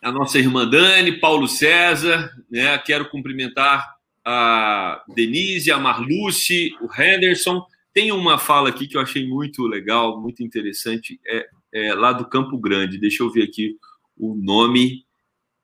a 0.00 0.10
nossa 0.10 0.38
irmã 0.38 0.66
Dani, 0.66 1.20
Paulo 1.20 1.46
César, 1.46 2.30
né? 2.50 2.78
Quero 2.78 3.10
cumprimentar 3.10 3.94
a 4.24 5.04
Denise, 5.14 5.70
a 5.70 5.76
Marluce, 5.76 6.74
o 6.80 6.88
Henderson. 6.98 7.62
Tem 7.94 8.10
uma 8.10 8.38
fala 8.38 8.68
aqui 8.68 8.88
que 8.88 8.96
eu 8.96 9.00
achei 9.00 9.24
muito 9.26 9.66
legal, 9.68 10.20
muito 10.20 10.42
interessante, 10.42 11.20
é, 11.24 11.46
é 11.72 11.94
lá 11.94 12.12
do 12.12 12.28
Campo 12.28 12.58
Grande. 12.58 12.98
Deixa 12.98 13.22
eu 13.22 13.30
ver 13.30 13.44
aqui 13.44 13.76
o 14.18 14.34
nome 14.34 15.04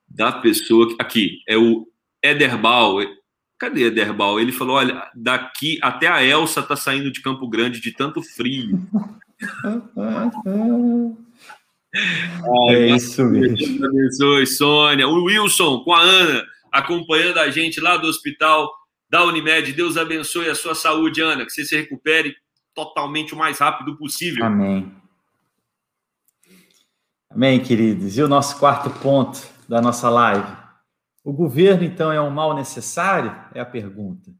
da 0.08 0.30
pessoa. 0.30 0.94
Aqui, 1.00 1.40
é 1.48 1.58
o 1.58 1.88
Ederbal. 2.22 2.98
Cadê 3.58 3.86
Ederbal? 3.86 4.38
Ele 4.38 4.52
falou: 4.52 4.76
olha, 4.76 5.10
daqui 5.14 5.80
até 5.82 6.06
a 6.06 6.24
Elsa 6.24 6.62
tá 6.62 6.76
saindo 6.76 7.10
de 7.10 7.20
Campo 7.20 7.48
Grande 7.48 7.80
de 7.80 7.90
tanto 7.92 8.22
frio. 8.22 8.80
é 12.70 12.94
isso 12.94 13.24
mesmo. 13.24 13.84
Abençoe, 13.84 14.46
Sônia. 14.46 15.08
O 15.08 15.24
Wilson 15.24 15.80
com 15.80 15.92
a 15.92 16.00
Ana, 16.00 16.46
acompanhando 16.70 17.38
a 17.38 17.50
gente 17.50 17.80
lá 17.80 17.96
do 17.96 18.06
hospital 18.06 18.72
da 19.10 19.24
Unimed. 19.24 19.72
Deus 19.72 19.96
abençoe 19.96 20.48
a 20.48 20.54
sua 20.54 20.74
saúde, 20.74 21.20
Ana, 21.20 21.44
que 21.44 21.52
você 21.52 21.64
se 21.64 21.76
recupere 21.76 22.36
totalmente 22.74 23.34
o 23.34 23.36
mais 23.36 23.58
rápido 23.58 23.96
possível. 23.96 24.44
Amém. 24.44 24.94
Amém, 27.28 27.60
queridos. 27.60 28.16
E 28.16 28.22
o 28.22 28.28
nosso 28.28 28.58
quarto 28.58 28.90
ponto 29.00 29.40
da 29.68 29.80
nossa 29.80 30.08
live? 30.08 30.56
O 31.22 31.32
governo, 31.32 31.84
então, 31.84 32.10
é 32.10 32.20
um 32.20 32.30
mal 32.30 32.54
necessário? 32.54 33.34
É 33.54 33.60
a 33.60 33.66
pergunta. 33.66 34.32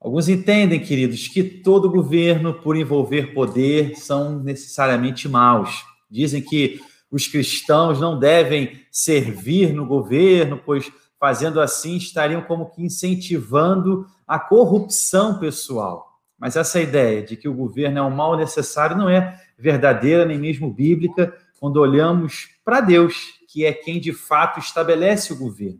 Alguns 0.00 0.28
entendem, 0.28 0.80
queridos, 0.80 1.28
que 1.28 1.44
todo 1.44 1.90
governo, 1.90 2.54
por 2.54 2.76
envolver 2.76 3.32
poder, 3.32 3.94
são 3.96 4.42
necessariamente 4.42 5.28
maus. 5.28 5.84
Dizem 6.10 6.42
que 6.42 6.80
os 7.10 7.28
cristãos 7.28 8.00
não 8.00 8.18
devem 8.18 8.84
servir 8.90 9.72
no 9.72 9.86
governo, 9.86 10.60
pois 10.64 10.90
fazendo 11.22 11.60
assim 11.60 11.96
estariam 11.98 12.42
como 12.42 12.68
que 12.68 12.82
incentivando 12.82 14.04
a 14.26 14.40
corrupção 14.40 15.38
pessoal. 15.38 16.18
Mas 16.36 16.56
essa 16.56 16.80
ideia 16.80 17.22
de 17.22 17.36
que 17.36 17.46
o 17.46 17.54
governo 17.54 18.00
é 18.00 18.02
um 18.02 18.10
mal 18.10 18.36
necessário 18.36 18.96
não 18.96 19.08
é 19.08 19.40
verdadeira 19.56 20.24
nem 20.24 20.36
mesmo 20.36 20.68
bíblica 20.68 21.32
quando 21.60 21.76
olhamos 21.76 22.48
para 22.64 22.80
Deus, 22.80 23.14
que 23.48 23.64
é 23.64 23.72
quem 23.72 24.00
de 24.00 24.12
fato 24.12 24.58
estabelece 24.58 25.32
o 25.32 25.38
governo. 25.38 25.78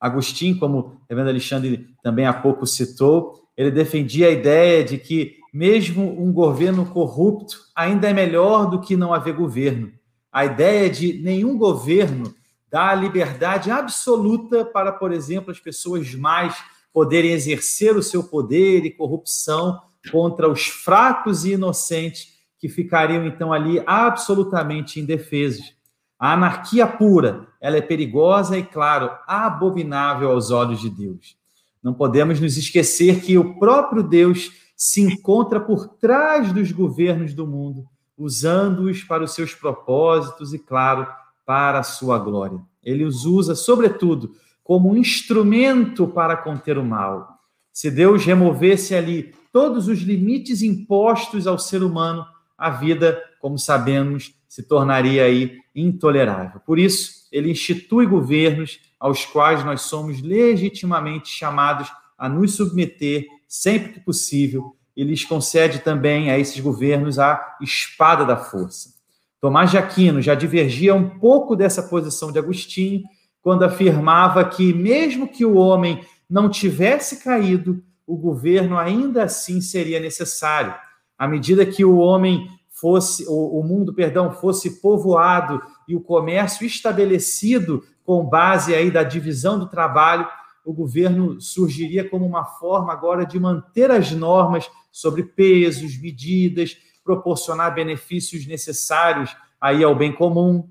Agostinho, 0.00 0.58
como 0.58 0.78
o 0.78 0.96
reverendo 1.06 1.28
Alexandre 1.28 1.88
também 2.02 2.24
há 2.24 2.32
pouco 2.32 2.66
citou, 2.66 3.42
ele 3.54 3.70
defendia 3.70 4.28
a 4.28 4.30
ideia 4.30 4.82
de 4.82 4.96
que 4.96 5.36
mesmo 5.52 6.18
um 6.18 6.32
governo 6.32 6.86
corrupto 6.86 7.58
ainda 7.76 8.08
é 8.08 8.14
melhor 8.14 8.70
do 8.70 8.80
que 8.80 8.96
não 8.96 9.12
haver 9.12 9.34
governo. 9.34 9.92
A 10.32 10.46
ideia 10.46 10.88
de 10.88 11.20
nenhum 11.22 11.58
governo 11.58 12.34
dá 12.72 12.94
liberdade 12.94 13.70
absoluta 13.70 14.64
para, 14.64 14.90
por 14.90 15.12
exemplo, 15.12 15.50
as 15.50 15.60
pessoas 15.60 16.14
mais 16.14 16.56
poderem 16.90 17.32
exercer 17.32 17.94
o 17.94 18.02
seu 18.02 18.24
poder 18.24 18.86
e 18.86 18.90
corrupção 18.90 19.78
contra 20.10 20.48
os 20.48 20.66
fracos 20.66 21.44
e 21.44 21.52
inocentes 21.52 22.32
que 22.58 22.70
ficariam 22.70 23.26
então 23.26 23.52
ali 23.52 23.82
absolutamente 23.86 24.98
indefesos. 24.98 25.74
A 26.18 26.32
anarquia 26.32 26.86
pura, 26.86 27.46
ela 27.60 27.76
é 27.76 27.82
perigosa 27.82 28.56
e, 28.56 28.62
claro, 28.62 29.10
abominável 29.26 30.30
aos 30.30 30.50
olhos 30.50 30.80
de 30.80 30.88
Deus. 30.88 31.36
Não 31.82 31.92
podemos 31.92 32.40
nos 32.40 32.56
esquecer 32.56 33.20
que 33.20 33.36
o 33.36 33.58
próprio 33.58 34.02
Deus 34.02 34.50
se 34.74 35.02
encontra 35.02 35.60
por 35.60 35.88
trás 35.88 36.52
dos 36.52 36.72
governos 36.72 37.34
do 37.34 37.46
mundo, 37.46 37.84
usando-os 38.16 39.02
para 39.02 39.24
os 39.24 39.34
seus 39.34 39.54
propósitos 39.54 40.54
e, 40.54 40.58
claro, 40.58 41.06
para 41.44 41.80
a 41.80 41.82
sua 41.82 42.18
glória. 42.18 42.60
Ele 42.82 43.04
os 43.04 43.24
usa, 43.24 43.54
sobretudo, 43.54 44.34
como 44.62 44.90
um 44.90 44.96
instrumento 44.96 46.06
para 46.06 46.36
conter 46.36 46.78
o 46.78 46.84
mal. 46.84 47.38
Se 47.72 47.90
Deus 47.90 48.24
removesse 48.24 48.94
ali 48.94 49.34
todos 49.52 49.88
os 49.88 50.00
limites 50.00 50.62
impostos 50.62 51.46
ao 51.46 51.58
ser 51.58 51.82
humano, 51.82 52.24
a 52.56 52.70
vida, 52.70 53.22
como 53.40 53.58
sabemos, 53.58 54.34
se 54.48 54.62
tornaria 54.62 55.24
aí 55.24 55.58
intolerável. 55.74 56.60
Por 56.60 56.78
isso, 56.78 57.26
ele 57.32 57.50
institui 57.50 58.06
governos 58.06 58.78
aos 59.00 59.24
quais 59.24 59.64
nós 59.64 59.82
somos 59.82 60.20
legitimamente 60.20 61.28
chamados 61.28 61.90
a 62.16 62.28
nos 62.28 62.54
submeter 62.54 63.26
sempre 63.48 63.94
que 63.94 64.00
possível, 64.00 64.76
e 64.96 65.04
lhes 65.04 65.24
concede 65.24 65.80
também 65.80 66.30
a 66.30 66.38
esses 66.38 66.58
governos 66.60 67.18
a 67.18 67.56
espada 67.60 68.24
da 68.24 68.36
força. 68.36 68.94
Tomás 69.42 69.72
de 69.72 69.76
Aquino 69.76 70.22
já 70.22 70.36
divergia 70.36 70.94
um 70.94 71.18
pouco 71.18 71.56
dessa 71.56 71.82
posição 71.82 72.30
de 72.30 72.38
Agostinho 72.38 73.02
quando 73.42 73.64
afirmava 73.64 74.44
que, 74.44 74.72
mesmo 74.72 75.26
que 75.26 75.44
o 75.44 75.56
homem 75.56 76.00
não 76.30 76.48
tivesse 76.48 77.24
caído, 77.24 77.82
o 78.06 78.16
governo 78.16 78.78
ainda 78.78 79.24
assim 79.24 79.60
seria 79.60 79.98
necessário. 79.98 80.72
À 81.18 81.26
medida 81.26 81.66
que 81.66 81.84
o 81.84 81.96
homem 81.96 82.46
fosse, 82.70 83.24
o, 83.26 83.60
mundo, 83.64 83.92
perdão, 83.92 84.30
fosse 84.30 84.80
povoado 84.80 85.60
e 85.88 85.96
o 85.96 86.00
comércio 86.00 86.64
estabelecido 86.64 87.82
com 88.04 88.24
base 88.24 88.72
aí 88.76 88.92
da 88.92 89.02
divisão 89.02 89.58
do 89.58 89.68
trabalho, 89.68 90.24
o 90.64 90.72
governo 90.72 91.40
surgiria 91.40 92.08
como 92.08 92.24
uma 92.24 92.44
forma 92.44 92.92
agora 92.92 93.26
de 93.26 93.40
manter 93.40 93.90
as 93.90 94.12
normas 94.12 94.70
sobre 94.92 95.24
pesos, 95.24 96.00
medidas, 96.00 96.76
proporcionar 97.04 97.74
benefícios 97.74 98.46
necessários 98.46 99.34
aí 99.60 99.82
ao 99.82 99.94
bem 99.94 100.12
comum. 100.12 100.68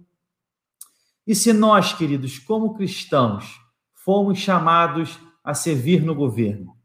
E 1.25 1.35
se 1.35 1.53
nós, 1.53 1.93
queridos, 1.93 2.39
como 2.39 2.73
cristãos, 2.73 3.59
fomos 3.93 4.37
chamados 4.37 5.19
a 5.43 5.53
servir 5.53 6.03
no 6.03 6.13
governo, 6.13 6.75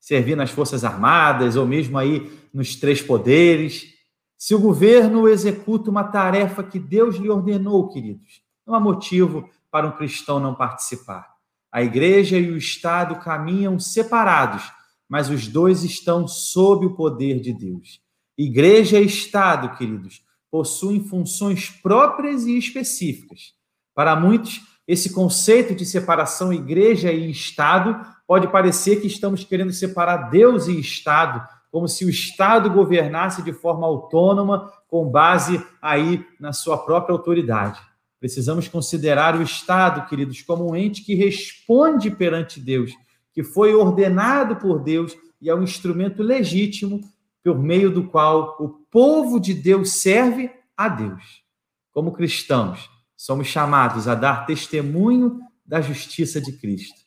servir 0.00 0.36
nas 0.36 0.50
Forças 0.50 0.84
Armadas 0.84 1.56
ou 1.56 1.66
mesmo 1.66 1.98
aí 1.98 2.30
nos 2.52 2.76
três 2.76 3.00
poderes, 3.00 3.92
se 4.36 4.54
o 4.56 4.58
governo 4.58 5.28
executa 5.28 5.88
uma 5.88 6.02
tarefa 6.02 6.64
que 6.64 6.78
Deus 6.78 7.14
lhe 7.14 7.30
ordenou, 7.30 7.88
queridos, 7.88 8.42
não 8.66 8.74
há 8.74 8.80
motivo 8.80 9.48
para 9.70 9.86
um 9.86 9.92
cristão 9.92 10.40
não 10.40 10.54
participar. 10.54 11.32
A 11.70 11.82
igreja 11.82 12.36
e 12.36 12.50
o 12.50 12.56
Estado 12.56 13.16
caminham 13.20 13.78
separados, 13.78 14.64
mas 15.08 15.30
os 15.30 15.46
dois 15.46 15.84
estão 15.84 16.26
sob 16.26 16.86
o 16.86 16.94
poder 16.94 17.40
de 17.40 17.52
Deus. 17.52 18.01
Igreja 18.36 18.98
e 18.98 19.06
Estado, 19.06 19.76
queridos, 19.76 20.22
possuem 20.50 21.04
funções 21.04 21.70
próprias 21.70 22.46
e 22.46 22.56
específicas. 22.56 23.54
Para 23.94 24.16
muitos, 24.16 24.60
esse 24.86 25.12
conceito 25.12 25.74
de 25.74 25.86
separação 25.86 26.52
igreja 26.52 27.12
e 27.12 27.30
Estado 27.30 28.04
pode 28.26 28.48
parecer 28.48 29.00
que 29.00 29.06
estamos 29.06 29.44
querendo 29.44 29.72
separar 29.72 30.30
Deus 30.30 30.66
e 30.66 30.78
Estado, 30.78 31.46
como 31.70 31.88
se 31.88 32.04
o 32.04 32.10
Estado 32.10 32.68
governasse 32.70 33.42
de 33.42 33.52
forma 33.52 33.86
autônoma, 33.86 34.70
com 34.88 35.08
base 35.08 35.64
aí 35.80 36.24
na 36.38 36.52
sua 36.52 36.76
própria 36.76 37.14
autoridade. 37.14 37.80
Precisamos 38.20 38.68
considerar 38.68 39.36
o 39.36 39.42
Estado, 39.42 40.08
queridos, 40.08 40.42
como 40.42 40.70
um 40.70 40.76
ente 40.76 41.02
que 41.02 41.14
responde 41.14 42.10
perante 42.10 42.60
Deus, 42.60 42.92
que 43.32 43.42
foi 43.42 43.74
ordenado 43.74 44.56
por 44.56 44.78
Deus 44.78 45.16
e 45.40 45.48
é 45.48 45.54
um 45.54 45.62
instrumento 45.62 46.22
legítimo 46.22 47.00
por 47.44 47.58
meio 47.58 47.90
do 47.90 48.04
qual 48.04 48.56
o 48.60 48.68
povo 48.90 49.40
de 49.40 49.54
Deus 49.54 50.00
serve 50.00 50.50
a 50.76 50.88
Deus. 50.88 51.42
Como 51.90 52.12
cristãos, 52.12 52.88
somos 53.16 53.46
chamados 53.46 54.08
a 54.08 54.14
dar 54.14 54.46
testemunho 54.46 55.40
da 55.64 55.80
justiça 55.80 56.40
de 56.40 56.52
Cristo. 56.52 57.00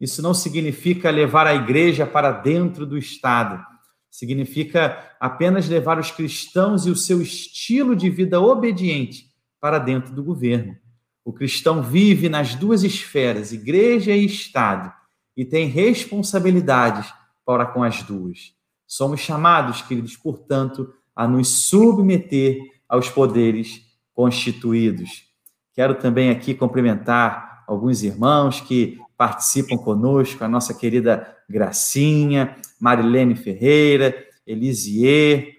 Isso 0.00 0.20
não 0.20 0.34
significa 0.34 1.10
levar 1.10 1.46
a 1.46 1.54
igreja 1.54 2.06
para 2.06 2.30
dentro 2.30 2.84
do 2.84 2.98
Estado. 2.98 3.64
Significa 4.10 5.16
apenas 5.18 5.68
levar 5.68 5.98
os 5.98 6.10
cristãos 6.10 6.86
e 6.86 6.90
o 6.90 6.96
seu 6.96 7.22
estilo 7.22 7.96
de 7.96 8.10
vida 8.10 8.40
obediente 8.40 9.26
para 9.60 9.78
dentro 9.78 10.14
do 10.14 10.22
governo. 10.22 10.76
O 11.24 11.32
cristão 11.32 11.82
vive 11.82 12.28
nas 12.28 12.54
duas 12.54 12.84
esferas, 12.84 13.52
igreja 13.52 14.12
e 14.12 14.26
Estado, 14.26 14.92
e 15.36 15.44
tem 15.44 15.66
responsabilidades 15.66 17.12
para 17.46 17.64
com 17.64 17.82
as 17.82 18.02
duas. 18.02 18.54
Somos 18.96 19.18
chamados, 19.18 19.82
queridos, 19.82 20.16
portanto, 20.16 20.94
a 21.16 21.26
nos 21.26 21.66
submeter 21.66 22.60
aos 22.88 23.08
poderes 23.08 23.80
constituídos. 24.12 25.24
Quero 25.72 25.96
também 25.96 26.30
aqui 26.30 26.54
cumprimentar 26.54 27.64
alguns 27.66 28.04
irmãos 28.04 28.60
que 28.60 29.00
participam 29.16 29.76
conosco, 29.76 30.44
a 30.44 30.48
nossa 30.48 30.72
querida 30.72 31.26
Gracinha, 31.50 32.54
Marilene 32.78 33.34
Ferreira, 33.34 34.14
Elisier, 34.46 35.52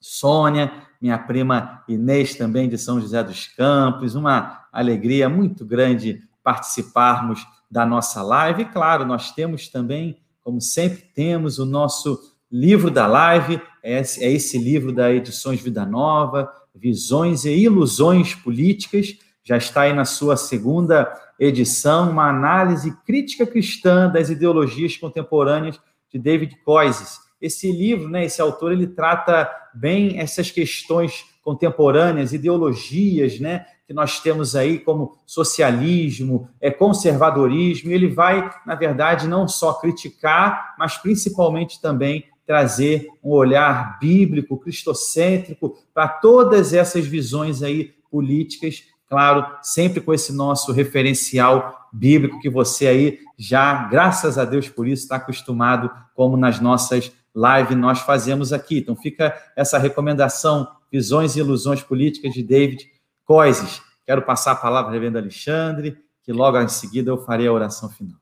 Sônia, 0.00 0.72
minha 0.98 1.18
prima 1.18 1.84
Inês 1.86 2.34
também 2.36 2.70
de 2.70 2.78
São 2.78 2.98
José 2.98 3.22
dos 3.22 3.48
Campos. 3.48 4.14
Uma 4.14 4.66
alegria 4.72 5.28
muito 5.28 5.66
grande 5.66 6.22
participarmos 6.42 7.46
da 7.70 7.84
nossa 7.84 8.22
live. 8.22 8.62
E, 8.62 8.64
claro, 8.64 9.04
nós 9.04 9.30
temos 9.30 9.68
também, 9.68 10.22
como 10.40 10.58
sempre 10.58 11.02
temos, 11.14 11.58
o 11.58 11.66
nosso 11.66 12.31
livro 12.52 12.90
da 12.90 13.06
live, 13.06 13.60
é 13.82 14.00
esse, 14.00 14.22
é 14.22 14.30
esse 14.30 14.58
livro 14.58 14.92
da 14.92 15.12
Edições 15.12 15.60
Vida 15.60 15.86
Nova, 15.86 16.52
Visões 16.74 17.44
e 17.44 17.50
Ilusões 17.50 18.34
Políticas. 18.34 19.16
Já 19.42 19.56
está 19.56 19.82
aí 19.82 19.92
na 19.92 20.04
sua 20.04 20.36
segunda 20.36 21.10
edição, 21.38 22.10
uma 22.10 22.28
análise 22.28 22.94
crítica 23.04 23.46
cristã 23.46 24.08
das 24.08 24.30
ideologias 24.30 24.96
contemporâneas 24.96 25.80
de 26.12 26.18
David 26.18 26.56
Coises 26.64 27.22
esse 27.42 27.72
livro, 27.72 28.08
né, 28.08 28.24
esse 28.24 28.40
autor, 28.40 28.70
ele 28.70 28.86
trata 28.86 29.50
bem 29.74 30.20
essas 30.20 30.52
questões 30.52 31.24
contemporâneas, 31.42 32.32
ideologias, 32.32 33.40
né, 33.40 33.66
que 33.84 33.92
nós 33.92 34.20
temos 34.20 34.54
aí 34.54 34.78
como 34.78 35.18
socialismo, 35.26 36.48
é 36.60 36.70
conservadorismo, 36.70 37.90
e 37.90 37.94
ele 37.94 38.06
vai, 38.06 38.48
na 38.64 38.76
verdade, 38.76 39.26
não 39.26 39.48
só 39.48 39.72
criticar, 39.74 40.76
mas 40.78 40.96
principalmente 40.96 41.82
também 41.82 42.24
trazer 42.52 43.08
um 43.24 43.30
olhar 43.30 43.98
bíblico, 43.98 44.58
cristocêntrico 44.58 45.74
para 45.94 46.06
todas 46.06 46.74
essas 46.74 47.06
visões 47.06 47.62
aí 47.62 47.94
políticas, 48.10 48.82
claro, 49.08 49.56
sempre 49.62 50.02
com 50.02 50.12
esse 50.12 50.34
nosso 50.34 50.70
referencial 50.70 51.88
bíblico 51.90 52.38
que 52.40 52.50
você 52.50 52.86
aí 52.86 53.20
já, 53.38 53.84
graças 53.84 54.36
a 54.36 54.44
Deus 54.44 54.68
por 54.68 54.86
isso, 54.86 55.04
está 55.04 55.16
acostumado 55.16 55.90
como 56.14 56.36
nas 56.36 56.60
nossas 56.60 57.10
live 57.34 57.74
nós 57.74 58.00
fazemos 58.00 58.52
aqui. 58.52 58.80
Então 58.80 58.94
fica 58.94 59.34
essa 59.56 59.78
recomendação, 59.78 60.68
Visões 60.92 61.36
e 61.36 61.40
Ilusões 61.40 61.82
Políticas 61.82 62.34
de 62.34 62.42
David 62.42 62.86
Coises. 63.24 63.80
Quero 64.04 64.20
passar 64.20 64.52
a 64.52 64.56
palavra 64.56 64.90
ao 64.90 64.92
reverendo 64.92 65.16
Alexandre, 65.16 65.96
que 66.22 66.34
logo 66.34 66.60
em 66.60 66.68
seguida 66.68 67.10
eu 67.10 67.16
farei 67.16 67.46
a 67.46 67.52
oração 67.52 67.88
final. 67.88 68.21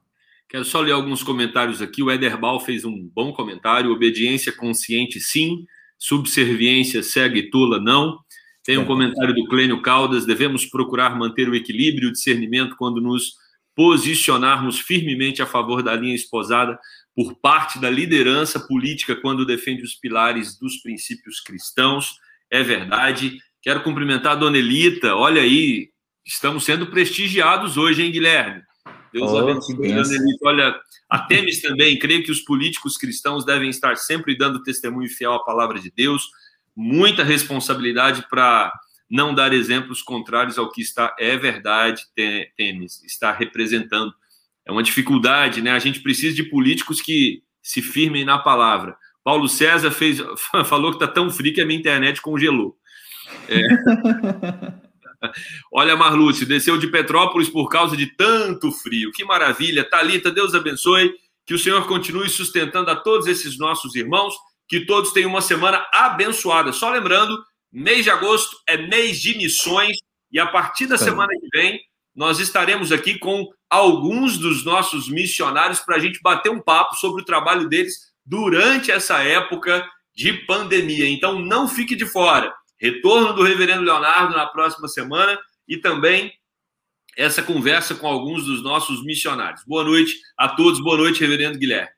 Quero 0.50 0.64
só 0.64 0.80
ler 0.80 0.90
alguns 0.90 1.22
comentários 1.22 1.80
aqui. 1.80 2.02
O 2.02 2.10
Ederbal 2.10 2.58
fez 2.58 2.84
um 2.84 3.08
bom 3.14 3.32
comentário. 3.32 3.92
Obediência 3.92 4.50
consciente, 4.50 5.20
sim. 5.20 5.64
Subserviência 5.96 7.04
cega 7.04 7.38
e 7.38 7.48
tula, 7.48 7.80
não. 7.80 8.18
Tem 8.64 8.76
um 8.76 8.84
comentário 8.84 9.32
do 9.32 9.46
Clênio 9.46 9.80
Caldas. 9.80 10.26
Devemos 10.26 10.66
procurar 10.66 11.16
manter 11.16 11.48
o 11.48 11.54
equilíbrio 11.54 12.08
e 12.08 12.10
o 12.10 12.12
discernimento 12.12 12.74
quando 12.76 13.00
nos 13.00 13.34
posicionarmos 13.76 14.80
firmemente 14.80 15.40
a 15.40 15.46
favor 15.46 15.84
da 15.84 15.94
linha 15.94 16.16
esposada 16.16 16.76
por 17.14 17.36
parte 17.40 17.80
da 17.80 17.88
liderança 17.88 18.58
política 18.58 19.14
quando 19.14 19.46
defende 19.46 19.84
os 19.84 19.94
pilares 19.94 20.58
dos 20.58 20.78
princípios 20.78 21.40
cristãos. 21.40 22.16
É 22.50 22.60
verdade. 22.60 23.38
Quero 23.62 23.84
cumprimentar 23.84 24.32
a 24.32 24.36
Dona 24.36 24.58
Elita. 24.58 25.14
Olha 25.14 25.42
aí, 25.42 25.90
estamos 26.26 26.64
sendo 26.64 26.88
prestigiados 26.88 27.76
hoje, 27.76 28.02
hein, 28.02 28.10
Guilherme? 28.10 28.62
Deus 29.12 29.30
oh, 29.30 29.38
abençoe. 29.38 30.38
Olha, 30.44 30.74
a 31.08 31.18
Temes 31.20 31.60
também, 31.60 31.98
creio 31.98 32.22
que 32.22 32.30
os 32.30 32.40
políticos 32.40 32.96
cristãos 32.96 33.44
devem 33.44 33.70
estar 33.70 33.96
sempre 33.96 34.36
dando 34.36 34.62
testemunho 34.62 35.08
fiel 35.08 35.32
à 35.32 35.44
palavra 35.44 35.78
de 35.78 35.90
Deus. 35.90 36.28
Muita 36.76 37.24
responsabilidade 37.24 38.24
para 38.28 38.72
não 39.10 39.34
dar 39.34 39.52
exemplos 39.52 40.02
contrários 40.02 40.56
ao 40.56 40.70
que 40.70 40.80
está, 40.80 41.14
é 41.18 41.36
verdade, 41.36 42.04
Temes, 42.56 43.02
está 43.04 43.32
representando 43.32 44.14
é 44.66 44.72
uma 44.72 44.82
dificuldade, 44.82 45.60
né? 45.60 45.72
A 45.72 45.78
gente 45.78 46.00
precisa 46.00 46.34
de 46.34 46.44
políticos 46.44 47.00
que 47.00 47.42
se 47.62 47.82
firmem 47.82 48.24
na 48.24 48.38
palavra. 48.38 48.96
Paulo 49.24 49.48
César 49.48 49.90
fez, 49.90 50.18
falou 50.66 50.92
que 50.92 51.02
está 51.02 51.08
tão 51.08 51.30
frio 51.30 51.52
que 51.52 51.60
a 51.60 51.66
minha 51.66 51.78
internet 51.78 52.22
congelou. 52.22 52.76
É. 53.48 54.80
Olha, 55.72 55.96
Marlúcio, 55.96 56.46
desceu 56.46 56.78
de 56.78 56.88
Petrópolis 56.88 57.48
por 57.48 57.68
causa 57.68 57.96
de 57.96 58.06
tanto 58.16 58.72
frio. 58.72 59.10
Que 59.12 59.24
maravilha. 59.24 59.88
Talita, 59.88 60.30
Deus 60.30 60.54
abençoe. 60.54 61.12
Que 61.46 61.54
o 61.54 61.58
Senhor 61.58 61.86
continue 61.86 62.28
sustentando 62.28 62.90
a 62.90 62.96
todos 62.96 63.26
esses 63.26 63.58
nossos 63.58 63.94
irmãos. 63.94 64.34
Que 64.68 64.86
todos 64.86 65.12
tenham 65.12 65.30
uma 65.30 65.42
semana 65.42 65.84
abençoada. 65.92 66.72
Só 66.72 66.90
lembrando, 66.90 67.42
mês 67.72 68.04
de 68.04 68.10
agosto 68.10 68.56
é 68.66 68.76
mês 68.76 69.20
de 69.20 69.36
missões. 69.36 69.96
E 70.32 70.38
a 70.38 70.46
partir 70.46 70.86
da 70.86 70.96
semana 70.96 71.32
que 71.32 71.58
vem, 71.58 71.80
nós 72.14 72.38
estaremos 72.38 72.92
aqui 72.92 73.18
com 73.18 73.48
alguns 73.68 74.38
dos 74.38 74.64
nossos 74.64 75.08
missionários 75.08 75.80
para 75.80 75.96
a 75.96 75.98
gente 75.98 76.20
bater 76.22 76.50
um 76.50 76.60
papo 76.60 76.94
sobre 76.96 77.22
o 77.22 77.24
trabalho 77.24 77.68
deles 77.68 77.94
durante 78.24 78.90
essa 78.90 79.22
época 79.22 79.84
de 80.14 80.32
pandemia. 80.44 81.08
Então, 81.08 81.38
não 81.40 81.66
fique 81.66 81.96
de 81.96 82.06
fora. 82.06 82.52
Retorno 82.80 83.34
do 83.34 83.42
Reverendo 83.42 83.82
Leonardo 83.82 84.34
na 84.34 84.46
próxima 84.46 84.88
semana 84.88 85.38
e 85.68 85.76
também 85.76 86.32
essa 87.14 87.42
conversa 87.42 87.94
com 87.94 88.06
alguns 88.06 88.46
dos 88.46 88.62
nossos 88.62 89.04
missionários. 89.04 89.62
Boa 89.66 89.84
noite 89.84 90.14
a 90.34 90.48
todos, 90.48 90.82
boa 90.82 90.96
noite, 90.96 91.20
Reverendo 91.20 91.58
Guilherme. 91.58 91.90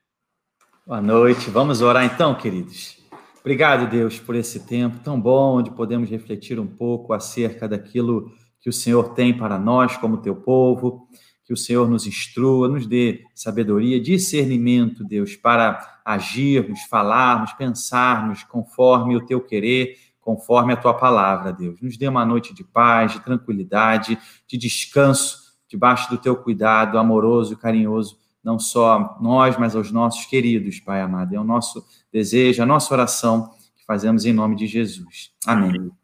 Boa 0.85 1.01
noite, 1.01 1.49
vamos 1.49 1.81
orar 1.81 2.03
então, 2.03 2.35
queridos. 2.35 2.97
Obrigado, 3.39 3.89
Deus, 3.89 4.19
por 4.19 4.35
esse 4.35 4.67
tempo 4.67 4.99
tão 4.99 5.19
bom, 5.19 5.59
onde 5.59 5.71
podemos 5.71 6.09
refletir 6.09 6.59
um 6.59 6.67
pouco 6.67 7.13
acerca 7.13 7.65
daquilo 7.65 8.33
que 8.59 8.67
o 8.67 8.73
Senhor 8.73 9.13
tem 9.13 9.33
para 9.33 9.57
nós, 9.57 9.95
como 9.95 10.21
teu 10.21 10.35
povo, 10.35 11.07
que 11.45 11.53
o 11.53 11.57
Senhor 11.57 11.89
nos 11.89 12.05
instrua, 12.05 12.67
nos 12.67 12.85
dê 12.85 13.23
sabedoria, 13.33 14.01
discernimento, 14.01 15.01
Deus, 15.01 15.37
para 15.37 16.01
agirmos, 16.03 16.81
falarmos, 16.89 17.53
pensarmos 17.53 18.43
conforme 18.43 19.15
o 19.15 19.25
teu 19.25 19.39
querer 19.39 19.95
conforme 20.23 20.73
a 20.73 20.77
tua 20.77 20.93
palavra, 20.93 21.51
Deus. 21.51 21.81
Nos 21.81 21.97
dê 21.97 22.07
uma 22.07 22.25
noite 22.25 22.53
de 22.53 22.63
paz, 22.63 23.11
de 23.11 23.19
tranquilidade, 23.19 24.17
de 24.47 24.57
descanso, 24.57 25.53
debaixo 25.67 26.09
do 26.09 26.17
teu 26.17 26.35
cuidado 26.35 26.97
amoroso 26.97 27.53
e 27.53 27.57
carinhoso, 27.57 28.17
não 28.43 28.57
só 28.57 29.17
nós, 29.21 29.57
mas 29.57 29.75
aos 29.75 29.91
nossos 29.91 30.25
queridos, 30.25 30.79
Pai 30.79 31.01
amado. 31.01 31.33
É 31.33 31.39
o 31.39 31.43
nosso 31.43 31.85
desejo, 32.11 32.61
a 32.61 32.65
nossa 32.65 32.93
oração 32.93 33.51
que 33.75 33.85
fazemos 33.85 34.25
em 34.25 34.33
nome 34.33 34.55
de 34.55 34.67
Jesus. 34.67 35.31
Amém. 35.45 35.69
Amém. 35.69 36.02